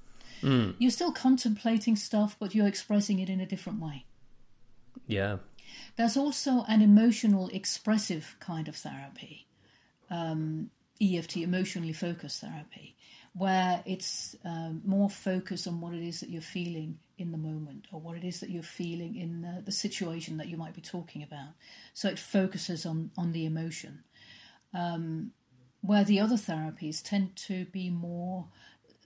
[0.78, 4.06] You're still contemplating stuff, but you're expressing it in a different way.
[5.06, 5.36] Yeah.
[5.96, 9.46] There's also an emotional expressive kind of therapy,
[10.10, 10.70] um,
[11.00, 12.96] EFT, emotionally focused therapy,
[13.34, 17.86] where it's um, more focused on what it is that you're feeling in the moment
[17.92, 20.80] or what it is that you're feeling in the, the situation that you might be
[20.80, 21.50] talking about.
[21.94, 24.04] So it focuses on, on the emotion.
[24.74, 25.32] Um,
[25.82, 28.46] where the other therapies tend to be more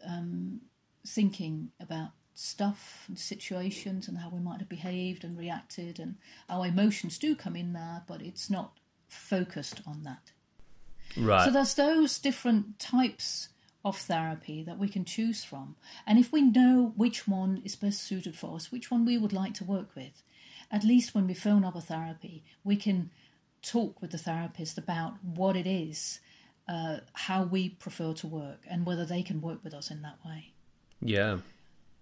[0.07, 0.61] um,
[1.07, 6.17] thinking about stuff and situations and how we might have behaved and reacted and
[6.51, 8.73] our emotions do come in there but it's not
[9.09, 10.31] focused on that
[11.17, 11.45] Right.
[11.47, 13.49] so there's those different types
[13.85, 15.77] of therapy that we can choose from
[16.07, 19.33] and if we know which one is best suited for us which one we would
[19.33, 20.23] like to work with
[20.71, 23.11] at least when we phone up a therapy we can
[23.63, 26.21] talk with the therapist about what it is
[26.69, 30.19] uh, how we prefer to work and whether they can work with us in that
[30.25, 30.53] way
[31.01, 31.39] yeah.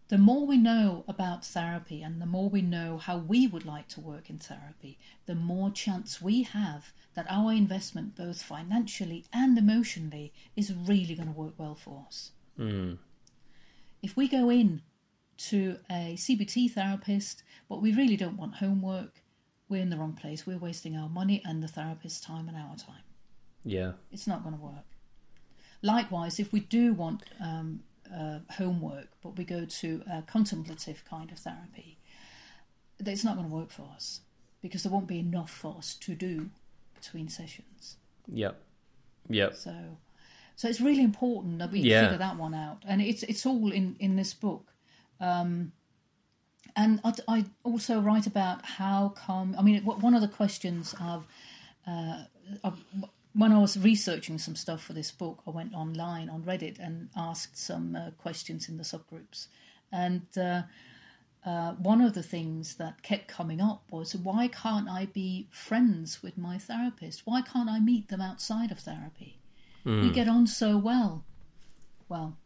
[0.09, 3.89] The more we know about therapy and the more we know how we would like
[3.89, 9.57] to work in therapy, the more chance we have that our investment, both financially and
[9.57, 12.33] emotionally, is really going to work well for us.
[14.03, 14.83] If we go in
[15.39, 19.23] to a CBT therapist, but we really don't want homework,
[19.69, 20.47] we're in the wrong place.
[20.47, 23.03] We're wasting our money and the therapist's time and our time
[23.65, 23.93] Yeah.
[24.13, 24.85] it's not going to work.
[25.83, 27.83] Likewise, if we do want um,
[28.13, 31.99] uh, homework, but we go to a contemplative kind of therapy,
[32.99, 34.21] it's not going to work for us
[34.63, 36.51] because there won't be enough for us to do
[36.95, 37.97] between sessions.
[38.29, 38.61] Yep.
[39.29, 39.55] Yep.
[39.57, 39.75] So,
[40.57, 42.03] so it's really important that we Yeah.
[42.03, 44.73] figure that one out, and it's it's all in in this book.
[45.21, 45.73] Um,
[46.77, 49.55] and I, I also write about how come.
[49.59, 51.27] I mean, one of the questions I've,
[51.87, 52.25] uh,
[52.65, 52.85] I've
[53.35, 57.11] when I was researching some stuff for this book, I went online on Reddit and
[57.17, 59.49] asked some uh, questions in the subgroups,
[59.93, 60.27] and.
[60.37, 60.63] Uh,
[61.47, 66.23] uh, one of the things that kept coming up was why can't I be friends
[66.23, 67.27] with my therapist?
[67.27, 69.39] Why can't I meet them outside of therapy?
[69.85, 71.25] We get on so well.
[72.09, 72.39] Well,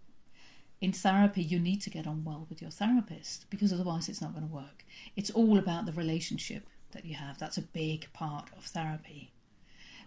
[0.80, 4.34] in therapy, you need to get on well with your therapist because otherwise it's not
[4.34, 4.84] going to work.
[5.14, 7.38] It's all about the relationship that you have.
[7.38, 9.30] That's a big part of therapy.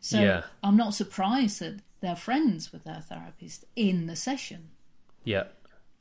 [0.02, 0.44] So Yeah.
[0.62, 4.72] I'm not surprised that they're friends with their therapist in the session.
[5.24, 5.46] Yeah.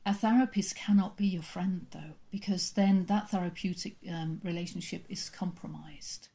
[0.05, 6.29] A therapist cannot be your friend though, because then that therapeutic um, relationship is compromised.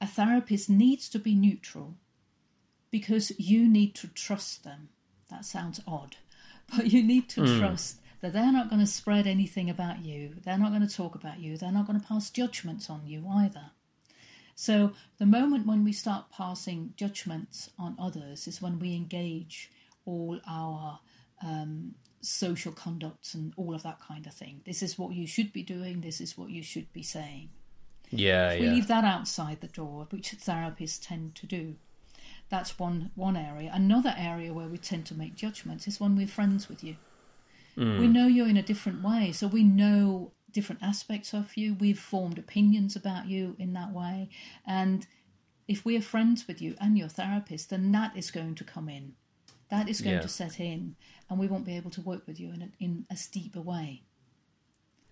[0.00, 1.94] A therapist needs to be neutral
[2.90, 4.88] because you need to trust them.
[5.30, 6.16] That sounds odd,
[6.76, 10.36] but you need to trust that they're not going to spread anything about you.
[10.44, 11.56] They're not going to talk about you.
[11.56, 13.70] They're not going to pass judgments on you either.
[14.54, 19.70] So, the moment when we start passing judgments on others is when we engage
[20.04, 21.00] all our
[21.42, 24.60] um, social conducts and all of that kind of thing.
[24.64, 27.50] This is what you should be doing, this is what you should be saying.
[28.10, 28.54] Yeah.
[28.58, 28.72] We Yeah.
[28.72, 31.76] leave that outside the door, which therapists tend to do.
[32.48, 33.70] That's one one area.
[33.72, 36.96] Another area where we tend to make judgments is when we're friends with you.
[37.76, 41.74] We know you in a different way, so we know different aspects of you.
[41.74, 44.30] We've formed opinions about you in that way,
[44.66, 45.06] and
[45.68, 49.14] if we're friends with you and your therapist, then that is going to come in.
[49.70, 50.22] That is going Yeah.
[50.22, 50.96] to set in,
[51.28, 54.02] and we won't be able to work with you in a, in a deeper way.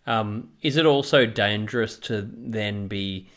[0.07, 3.29] Um, is it also dangerous to then be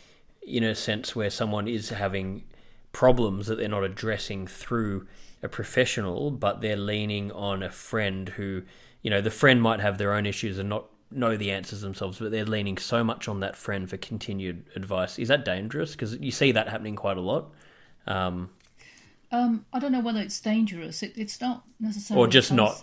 [0.41, 2.43] in a sense where someone is having
[2.91, 5.07] problems that they're not addressing through
[5.43, 8.63] a professional, but they're leaning on a friend who,
[9.01, 10.85] you know, the friend might have their own issues and not
[11.15, 15.17] know the answers themselves, but they're leaning so much on that friend for continued advice.
[15.19, 15.91] Is that dangerous?
[15.91, 17.51] Because you see that happening quite a lot.
[18.07, 18.49] Um,
[19.31, 21.01] Um, I don't know whether it's dangerous.
[21.03, 22.81] It, it's not necessarily Or just not-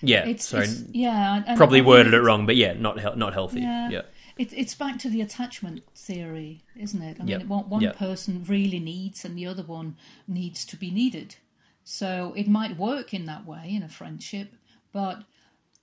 [0.00, 3.60] yeah, It's, sorry, it's- yeah, probably worded it wrong, but yeah, not not healthy.
[3.60, 4.02] Yeah, yeah.
[4.36, 7.18] It, it's back to the attachment theory, isn't it?
[7.20, 7.46] I mean, Yep.
[7.46, 7.96] what one Yep.
[7.96, 9.96] person really needs and the other one
[10.26, 11.36] needs to be needed.
[11.84, 14.54] So it might work in that way in a friendship,
[14.92, 15.22] but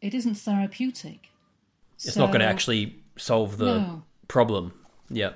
[0.01, 1.29] it isn't therapeutic.
[2.05, 4.03] It's not going to actually solve the No.
[4.27, 4.73] problem.
[5.09, 5.33] Yeah.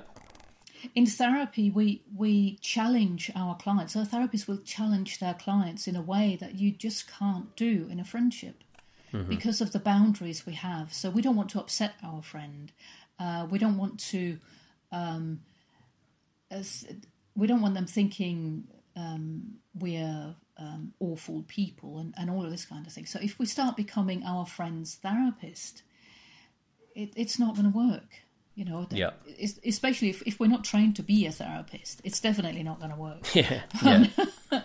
[0.94, 6.00] in therapy we we challenge our clients so therapists will challenge their clients in a
[6.02, 8.62] way that you just can't do in a friendship
[9.28, 12.70] because of the boundaries we have so we don't want to upset our friend
[13.18, 14.38] uh, we don't want to
[14.92, 15.40] um,
[16.50, 16.86] as,
[17.34, 18.64] we don't want them thinking
[18.94, 23.38] um, we're um, awful people and, and all of this kind of thing so if
[23.38, 25.82] we start becoming our friend's therapist
[26.96, 28.10] it, it's not going to work
[28.54, 29.10] you know Yeah.
[29.64, 32.96] especially if, if we're not trained to be a therapist it's definitely not going to
[32.96, 33.62] work Yeah.
[33.84, 34.26] Um, yeah.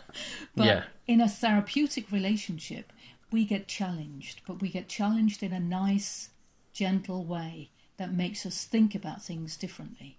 [0.55, 0.83] but Yeah.
[1.07, 2.93] in a therapeutic relationship
[3.31, 6.29] we get challenged but we get challenged in a nice
[6.73, 10.17] gentle way that makes us think about things differently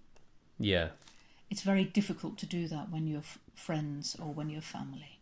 [0.59, 0.89] yeah.
[1.51, 5.19] it's very difficult to do that when you're f- friends or when you're family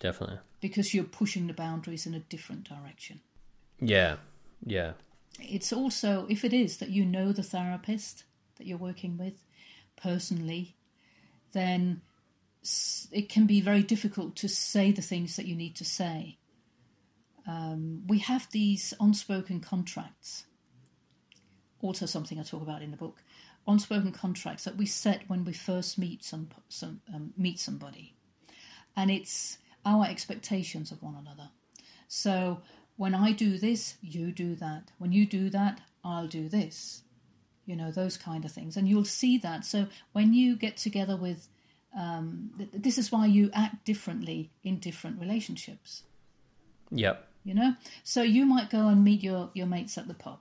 [0.00, 0.38] Definitely.
[0.60, 3.20] because you're pushing the boundaries in a different direction
[3.80, 4.16] Yeah.
[4.64, 4.92] Yeah.
[5.42, 8.24] It's also if it is that you know the therapist
[8.56, 9.44] that you're working with
[9.96, 10.76] personally
[11.52, 12.02] then
[13.10, 16.38] it can be very difficult to say the things that you need to say.
[17.46, 20.44] Um, we have these unspoken contracts.
[21.80, 23.22] Also something i talk about in the book.
[23.66, 28.14] Unspoken contracts that we set when we first meet some, some um, meet somebody.
[28.96, 31.50] And it's our expectations of one another.
[32.08, 32.60] So
[33.00, 34.90] when I do this, you do that.
[34.98, 37.00] When you do that, I'll do this.
[37.64, 38.76] You know, those kind of things.
[38.76, 39.64] And you'll see that.
[39.64, 41.48] So when you get together with,
[41.98, 46.02] um, th- this is why you act differently in different relationships.
[46.90, 47.26] Yep.
[47.42, 47.74] You know?
[48.04, 50.40] So you might go and meet your, your mates at the pub,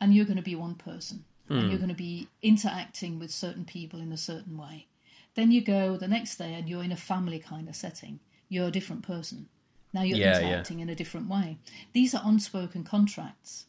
[0.00, 3.64] and you're going to be one person, and you're going to be interacting with certain
[3.64, 4.86] people in a certain way.
[5.34, 8.20] Then you go the next day and you're in a family kind of setting.
[8.48, 9.48] You're a different person.
[9.96, 10.46] Now you're Yeah, yeah.
[10.48, 11.56] interacting in a different way.
[11.94, 13.64] These are unspoken contracts.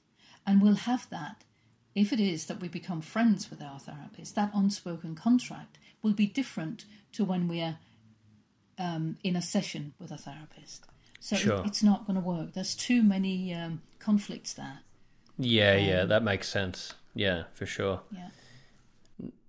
[0.45, 1.45] And we'll have that
[1.95, 4.36] if it is that we become friends with our therapist.
[4.36, 7.78] That unspoken contract will be different to when we're
[8.78, 10.84] um, in a session with a therapist.
[11.21, 12.51] So it- it's not going to work.
[12.53, 14.80] There's too many um, conflicts there.
[15.39, 16.93] Yeah, yeah, that makes sense.
[17.15, 18.01] Yeah, for sure.
[18.11, 18.30] Yeah.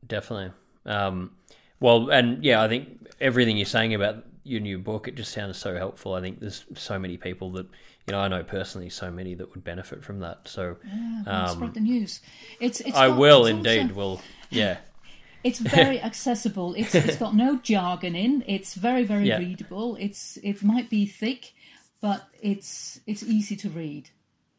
[0.06, 0.52] Definitely.
[0.86, 1.32] Um,
[1.80, 5.57] well, and yeah, I think everything you're saying about your new book, it just sounds
[5.59, 6.14] so helpful.
[6.14, 7.66] I think there's so many people that,
[8.07, 10.49] you know, I know personally so many that would benefit from that.
[10.49, 12.20] So Yeah, well, spread the news.
[12.61, 13.80] It's, it's Um, I got- will it's indeed.
[13.82, 14.20] also- Will
[14.51, 14.78] yeah,
[15.44, 16.74] It's very accessible.
[16.74, 18.42] It's it's got no jargon in.
[18.49, 19.38] It's very very Yeah.
[19.38, 19.94] readable.
[20.01, 21.53] It's it might be thick,
[22.01, 24.11] but it's it's easy to read.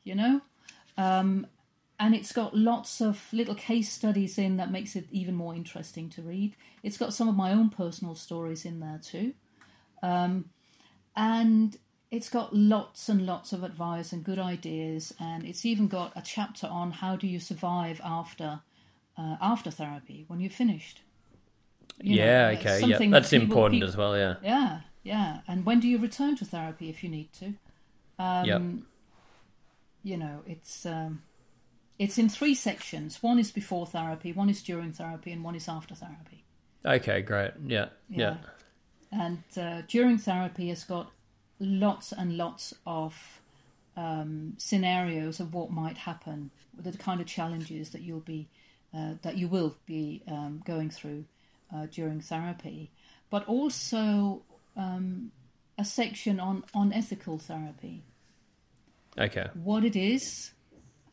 [0.06, 0.42] You know,
[0.98, 1.48] um,
[2.00, 6.10] and it's got lots of little case studies in that makes it even more interesting
[6.12, 6.56] to read.
[6.82, 9.34] It's got some of my own personal stories in there too,
[10.02, 10.46] um,
[11.16, 11.78] and
[12.12, 15.14] it's got lots and lots of advice and good ideas.
[15.20, 18.62] And it's even got a chapter on how do you survive after
[19.18, 21.02] uh, after therapy when you're finished.
[22.02, 24.18] You yeah, it's okay, yeah, that's people- important peop- as well.
[24.18, 25.40] Yeah, Yeah, yeah.
[25.48, 27.54] And when do you return to therapy if you need to?
[28.18, 28.62] Um, Yep.
[30.02, 31.24] You know, it's um,
[31.98, 33.22] it's in three sections.
[33.22, 36.46] One is before therapy, one is during therapy, and one is after therapy.
[36.86, 37.52] okay, great.
[37.66, 38.38] Yeah, yeah,
[39.12, 41.12] And uh, during therapy has got
[41.60, 43.42] lots and lots of
[43.98, 48.48] um, scenarios of what might happen, the kind of challenges that you'll be
[48.96, 51.26] uh, that you will be um, going through
[51.74, 52.90] uh, during therapy,
[53.30, 54.42] but also
[54.76, 55.32] um,
[55.78, 58.04] a section on on ethical therapy,
[59.18, 60.52] okay, what it is,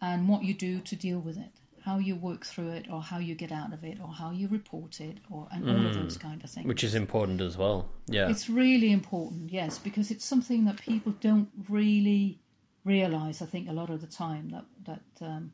[0.01, 1.51] and what you do to deal with it.
[1.87, 4.47] How you work through it, or how you get out of it, or how you
[4.49, 6.67] report it, or and all of those kind of things.
[6.67, 7.79] which is important as well.
[8.17, 12.41] Yeah, It's really important, yes, because it's something that people don't really
[12.85, 13.41] realize.
[13.41, 15.53] I think a lot of the time that that um,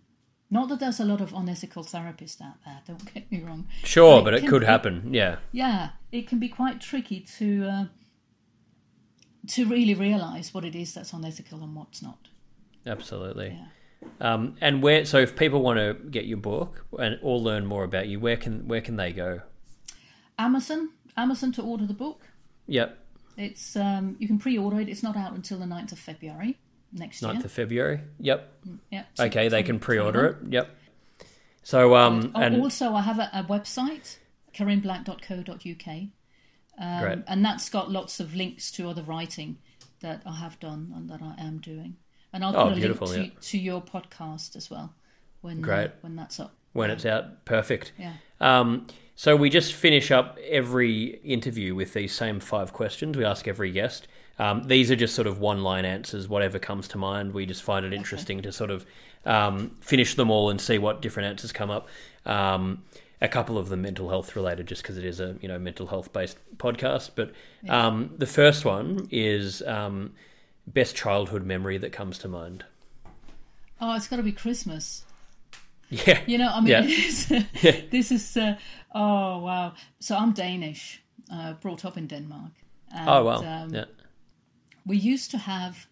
[0.51, 2.81] not that there's a lot of unethical therapists out there.
[2.87, 3.67] Don't get me wrong.
[3.85, 4.95] sure, but it could be- happen.
[5.15, 7.85] Yeah, Yeah, it can be quite tricky to uh,
[9.49, 12.29] to really realize what it is that's unethical and what's not.
[12.87, 13.49] absolutely.
[13.59, 13.67] Yeah.
[14.21, 15.05] Um, and where?
[15.05, 18.37] So, if people want to get your book and or learn more about you, where
[18.37, 19.41] can where can they go?
[20.39, 22.23] Amazon, Amazon to order the book.
[22.67, 22.99] Yep,
[23.37, 24.89] It's um, you can pre-order it.
[24.89, 26.59] It's not out until the 9th of February
[26.93, 27.45] next 9th year.
[27.45, 28.01] of February.
[28.21, 28.53] Yep.
[28.91, 30.37] yeah, Okay, they can pre-order it.
[30.53, 30.77] Yep.
[31.65, 34.19] So, um, Oh, and also, I have a, a website,
[34.55, 35.97] karinblack.co.uk,
[36.79, 37.19] um, great.
[37.27, 39.59] and that's got lots of links to other writing
[40.01, 41.97] that I have done and that I am doing.
[42.33, 43.41] And I'll Oh, put a link yeah.
[43.41, 44.95] to, to your podcast as well
[45.43, 45.91] when uh, Great.
[46.01, 46.55] when that's up.
[46.73, 47.93] when it's out, perfect.
[47.99, 48.15] Yeah.
[48.41, 53.47] Um, so we just finish up every interview with these same five questions we ask
[53.47, 54.09] every guest.
[54.39, 57.33] Um, these are just sort of one-line answers, whatever comes to mind.
[57.35, 58.87] We just find it interesting to sort of
[59.27, 61.89] um, finish them all and see what different answers come up.
[62.25, 62.83] Um,
[63.21, 65.87] a couple of them mental health related, just because it is a you know mental
[65.87, 67.11] health based podcast.
[67.15, 67.33] But
[67.69, 70.15] um, the first one is um,
[70.67, 72.65] best childhood memory that comes to mind.
[73.81, 75.05] Oh, it's got to be Christmas.
[75.91, 76.73] Yeah, You know, I mean,
[77.63, 77.81] Yeah.
[77.91, 78.37] this is.
[78.37, 78.57] Uh,
[78.95, 79.75] oh wow!
[80.01, 82.53] So I'm Danish, uh, brought up in Denmark.
[82.95, 83.85] And, oh wow, Um, yeah,
[84.87, 85.87] we used to have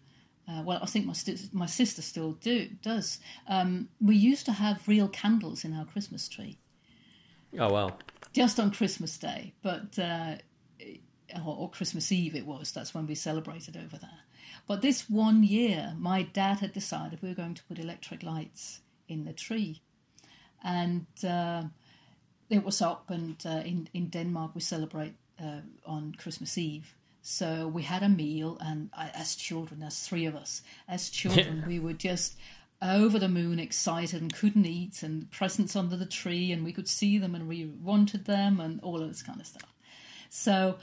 [0.47, 4.51] uh, well i think my, st- my sister still do does um, we used to
[4.51, 6.57] have real candles in our christmas tree
[7.59, 7.97] oh wow,
[8.33, 10.35] just on christmas day but uh,
[11.45, 14.19] or, or christmas eve it was that's when we celebrated over there
[14.71, 18.79] but this one year my dad had decided we were going to put electric lights
[19.09, 19.81] in the tree.
[20.63, 21.63] And uh,
[22.49, 26.95] it was up and uh, in, in denmark we celebrate uh, on christmas eve.
[27.21, 31.65] So we had a meal and I, as children as three of us as children
[31.67, 32.37] we were just
[32.81, 36.87] over the moon excited and couldn't eat and presents under the tree and we could
[36.87, 39.73] see them and we wanted them and all of this kind of stuff.
[40.29, 40.77] So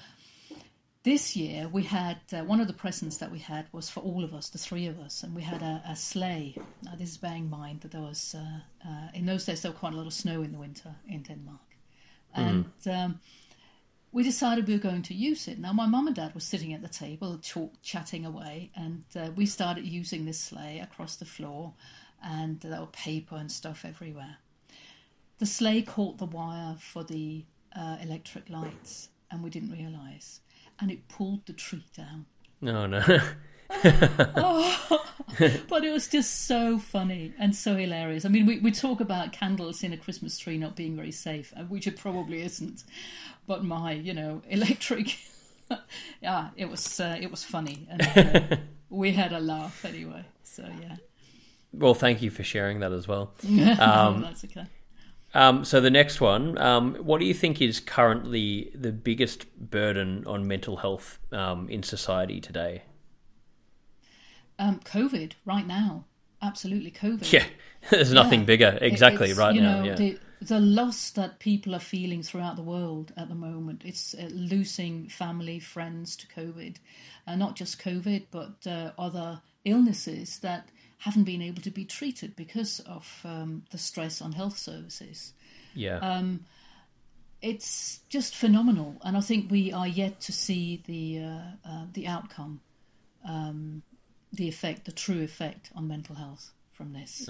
[1.09, 4.23] this year we had uh, one of the presents that we had was for all
[4.25, 6.55] of us, the three of us, and we had a, a sleigh.
[6.83, 9.71] Now, this is bearing in mind that there was uh, uh, in those days there
[9.71, 11.69] was quite a lot of snow in the winter in Denmark,
[12.35, 13.21] and um,
[14.13, 15.59] we decided we were going to use it.
[15.59, 19.31] Now my mum and dad were sitting at the table, talk, chatting away, and uh,
[19.35, 21.73] we started using this sleigh across the floor,
[22.23, 24.37] and there were paper and stuff everywhere.
[25.39, 27.45] The sleigh caught the wire for the
[27.75, 30.41] uh, electric lights, and we didn't realise,
[30.81, 32.27] and it pulled the tree down.
[32.61, 33.01] no no,
[35.69, 38.25] But it was just so funny and so hilarious.
[38.25, 41.53] I mean, we, we talk about candles in a Christmas tree not being very safe,
[41.57, 42.83] uh, which it probably isn't.
[43.47, 45.19] But my, you know, electric.
[46.23, 48.57] yeah, it was uh, it was funny, and uh,
[48.91, 50.25] we had a laugh anyway.
[50.43, 50.97] So yeah,
[51.73, 53.35] well, thank you for sharing that as well.
[53.79, 54.65] um, that's okay.
[55.35, 60.25] Um, so the next one, um, what do you think is currently the biggest burden
[60.27, 62.83] on mental health um, in society today?
[64.59, 66.07] Um, COVID right now,
[66.43, 67.31] absolutely COVID.
[67.33, 67.45] Yeah,
[67.91, 68.47] there's nothing Yeah.
[68.47, 68.79] bigger.
[68.81, 69.81] Exactly It's, right you now.
[69.81, 73.83] know, yeah, the, the loss that people are feeling throughout the world at the moment.
[73.85, 76.77] It's uh, losing family, friends to COVID,
[77.27, 82.35] uh, not just COVID, but uh, other illnesses that haven't been able to be treated
[82.37, 85.33] because of um, the stress on health services.
[85.75, 86.45] yeah, um,
[87.41, 92.07] It's just phenomenal, and I think we are yet to see the uh, uh, the
[92.09, 92.61] outcome,
[93.25, 93.83] um,
[94.33, 97.29] the effect, the true effect on mental health from this.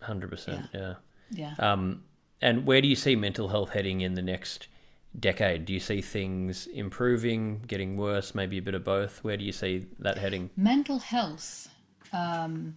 [0.00, 0.66] Hundred percent.
[0.74, 0.94] Yeah.
[1.30, 1.54] Yeah.
[1.58, 2.02] Um,
[2.40, 4.66] and where do you see mental health heading in the next
[5.18, 5.64] decade?
[5.64, 9.22] Do you see things improving, getting worse, maybe a bit of both?
[9.22, 10.50] Where do you see that heading?
[10.56, 11.68] mental health
[12.12, 12.76] um,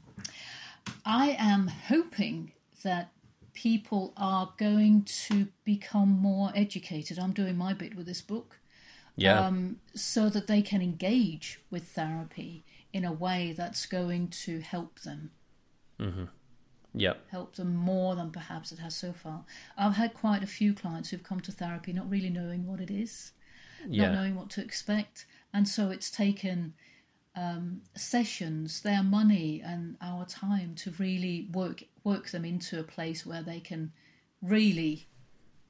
[1.06, 2.52] i am hoping
[2.84, 3.12] that
[3.56, 7.18] people are going to become more educated.
[7.18, 8.60] I'm doing my bit with this book.
[9.16, 9.40] Yeah.
[9.40, 14.99] Um, so that they can engage with therapy in a way that's going to help
[14.99, 15.32] them,
[16.94, 17.26] yep.
[17.32, 19.45] help them more than perhaps it has so far.
[19.78, 22.91] I've had quite a few clients who've come to therapy not really knowing what it
[22.91, 23.32] is,
[23.88, 24.07] Yeah.
[24.07, 26.74] not knowing what to expect, and so it's taken
[27.36, 33.26] um, sessions, their money, and our time to really work work them into a place
[33.26, 33.91] where they can
[34.41, 35.07] really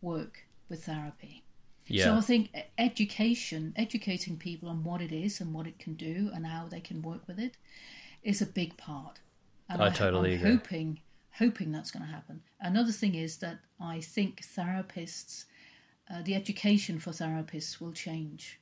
[0.01, 1.43] work with therapy.
[1.87, 2.05] Yeah.
[2.05, 6.31] So I think education, educating people on what it is and what it can do
[6.33, 7.57] and how they can work with it,
[8.23, 9.19] is a big part.
[9.69, 10.51] And I totally I'm agree.
[10.51, 10.99] hoping
[11.39, 12.41] hoping that's going to happen.
[12.61, 15.45] Another thing is that I think therapists,
[16.09, 18.59] uh, the education for therapists will change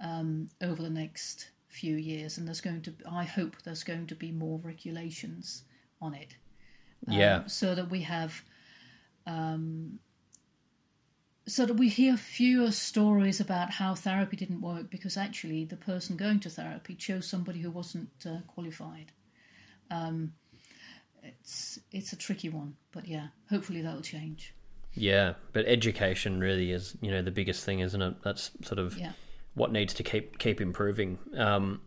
[0.00, 2.94] um, over the next few years, and there's going to.
[3.10, 5.64] I hope there's going to be more regulations
[6.00, 6.36] on it
[7.08, 7.46] yeah.
[7.46, 8.42] so that we have
[9.26, 9.98] um,
[11.46, 16.16] so that we hear fewer stories about how therapy didn't work because actually the person
[16.16, 19.12] going to therapy chose somebody who wasn't uh, qualified
[19.90, 20.32] um,
[21.22, 24.54] it's it's a tricky one but yeah hopefully that'll change
[24.96, 28.14] Yeah, but education really is, you know, the biggest thing, isn't it?
[28.22, 29.10] That's sort of yeah
[29.54, 31.18] what needs to keep keep improving.
[31.36, 31.80] Um,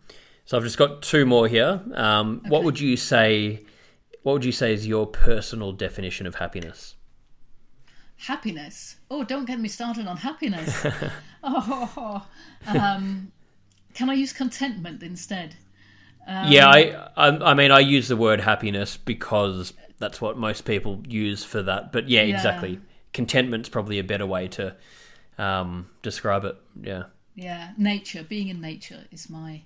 [0.46, 1.82] so I've just got two more here.
[1.94, 3.64] Um, What would you say?
[4.24, 6.96] What would you say is your personal definition of happiness?
[8.22, 10.84] happiness oh don't get me started on happiness
[11.44, 12.26] oh
[12.66, 13.32] um,
[13.94, 15.56] can i use contentment instead
[16.28, 21.02] yeah, I, I I mean I use the word happiness because that's what most people
[21.08, 21.94] use for that.
[21.94, 22.36] But yeah, Yeah.
[22.36, 22.82] exactly.
[23.14, 24.76] Contentment's probably a better way to
[25.38, 26.58] um, describe it.
[26.82, 27.04] Yeah.
[27.38, 28.24] Yeah, nature.
[28.24, 29.62] Being in nature is my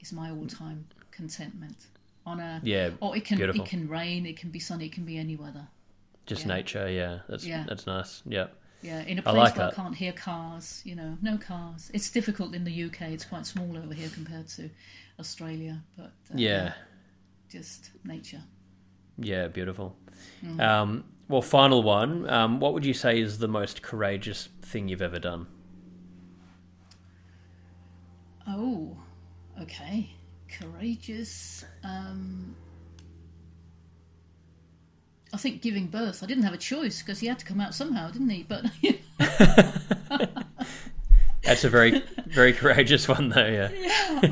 [0.00, 1.86] is my all time contentment.
[2.26, 3.62] On a Yeah, or it can beautiful.
[3.64, 5.68] it can rain, it can be sunny, it can be any weather.
[6.26, 6.54] Just Yeah.
[6.56, 6.90] nature.
[6.90, 7.64] Yeah, that's Yeah.
[7.66, 8.22] that's nice.
[8.26, 8.48] Yeah.
[8.82, 9.72] Yeah, in a place like where that.
[9.72, 11.90] I can't hear cars, you know, no cars.
[11.94, 13.12] It's difficult in the UK.
[13.14, 14.70] It's quite small over here compared to
[15.18, 16.74] Australia, but uh, Yeah.
[17.48, 18.42] just nature.
[19.16, 19.96] Yeah, beautiful.
[20.44, 20.60] Mm.
[20.60, 22.28] Um, well, final one.
[22.30, 25.46] Um, what would you say is the most courageous thing you've ever done?
[28.48, 28.96] Oh,
[29.60, 30.10] okay,
[30.48, 31.64] courageous.
[31.84, 32.56] Um,
[35.32, 36.22] I think giving birth.
[36.22, 38.42] I didn't have a choice because he had to come out somehow, didn't he?
[38.42, 38.64] But
[41.44, 43.46] That's a very, very courageous one, though.
[43.46, 43.68] Yeah.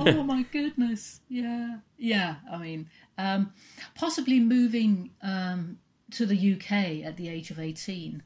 [0.01, 2.89] oh my goodness yeah yeah i mean
[3.19, 3.53] um
[3.95, 5.79] possibly moving um
[6.11, 8.23] to the uk at the age of 18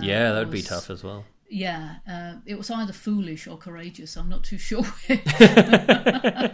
[0.00, 1.24] yeah, that would be tough as well.
[1.50, 4.84] Yeah uh, it was either foolish or courageous i'm not too sure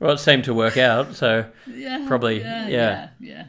[0.00, 1.14] Well, it seemed to work out.
[1.14, 2.68] So yeah Probably, yeah yeah.
[2.68, 3.44] yeah, yeah.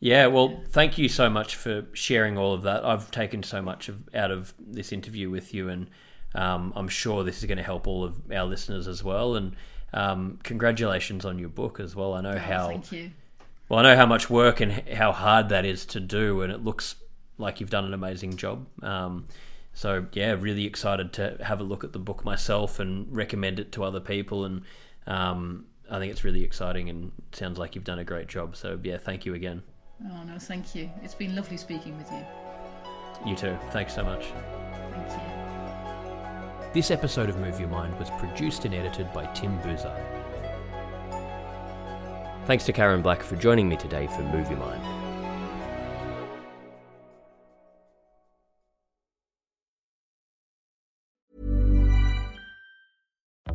[0.00, 0.26] yeah.
[0.28, 2.82] Well, thank you so much for sharing all of that.
[2.82, 5.88] I've taken so much of, out of this interview with you, and
[6.34, 9.36] um, I'm sure this is going to help all of our listeners as well.
[9.36, 9.54] And
[9.92, 12.14] um, congratulations on your book as well.
[12.14, 13.10] I know Oh, how thank you
[13.68, 16.64] Well, I know how much work and how hard that is to do, and it
[16.64, 16.94] looks
[17.36, 18.66] like you've done an amazing job.
[18.82, 19.26] Um,
[19.76, 23.70] so, yeah, really excited to have a look at the book myself and recommend it
[23.72, 24.44] to other people.
[24.46, 24.62] And
[25.06, 28.56] um, I think it's really exciting and sounds like you've done a great job.
[28.56, 29.62] So, yeah, thank you again.
[30.10, 32.22] oh no thank you it's been lovely speaking with you
[33.30, 33.56] You too.
[33.70, 34.24] Thanks so much.
[34.92, 39.94] thank you This episode of Move Your Mind was produced and edited by Tim Boozer.
[42.46, 44.95] Thanks to Karen Black for joining me today for Move Your Mind.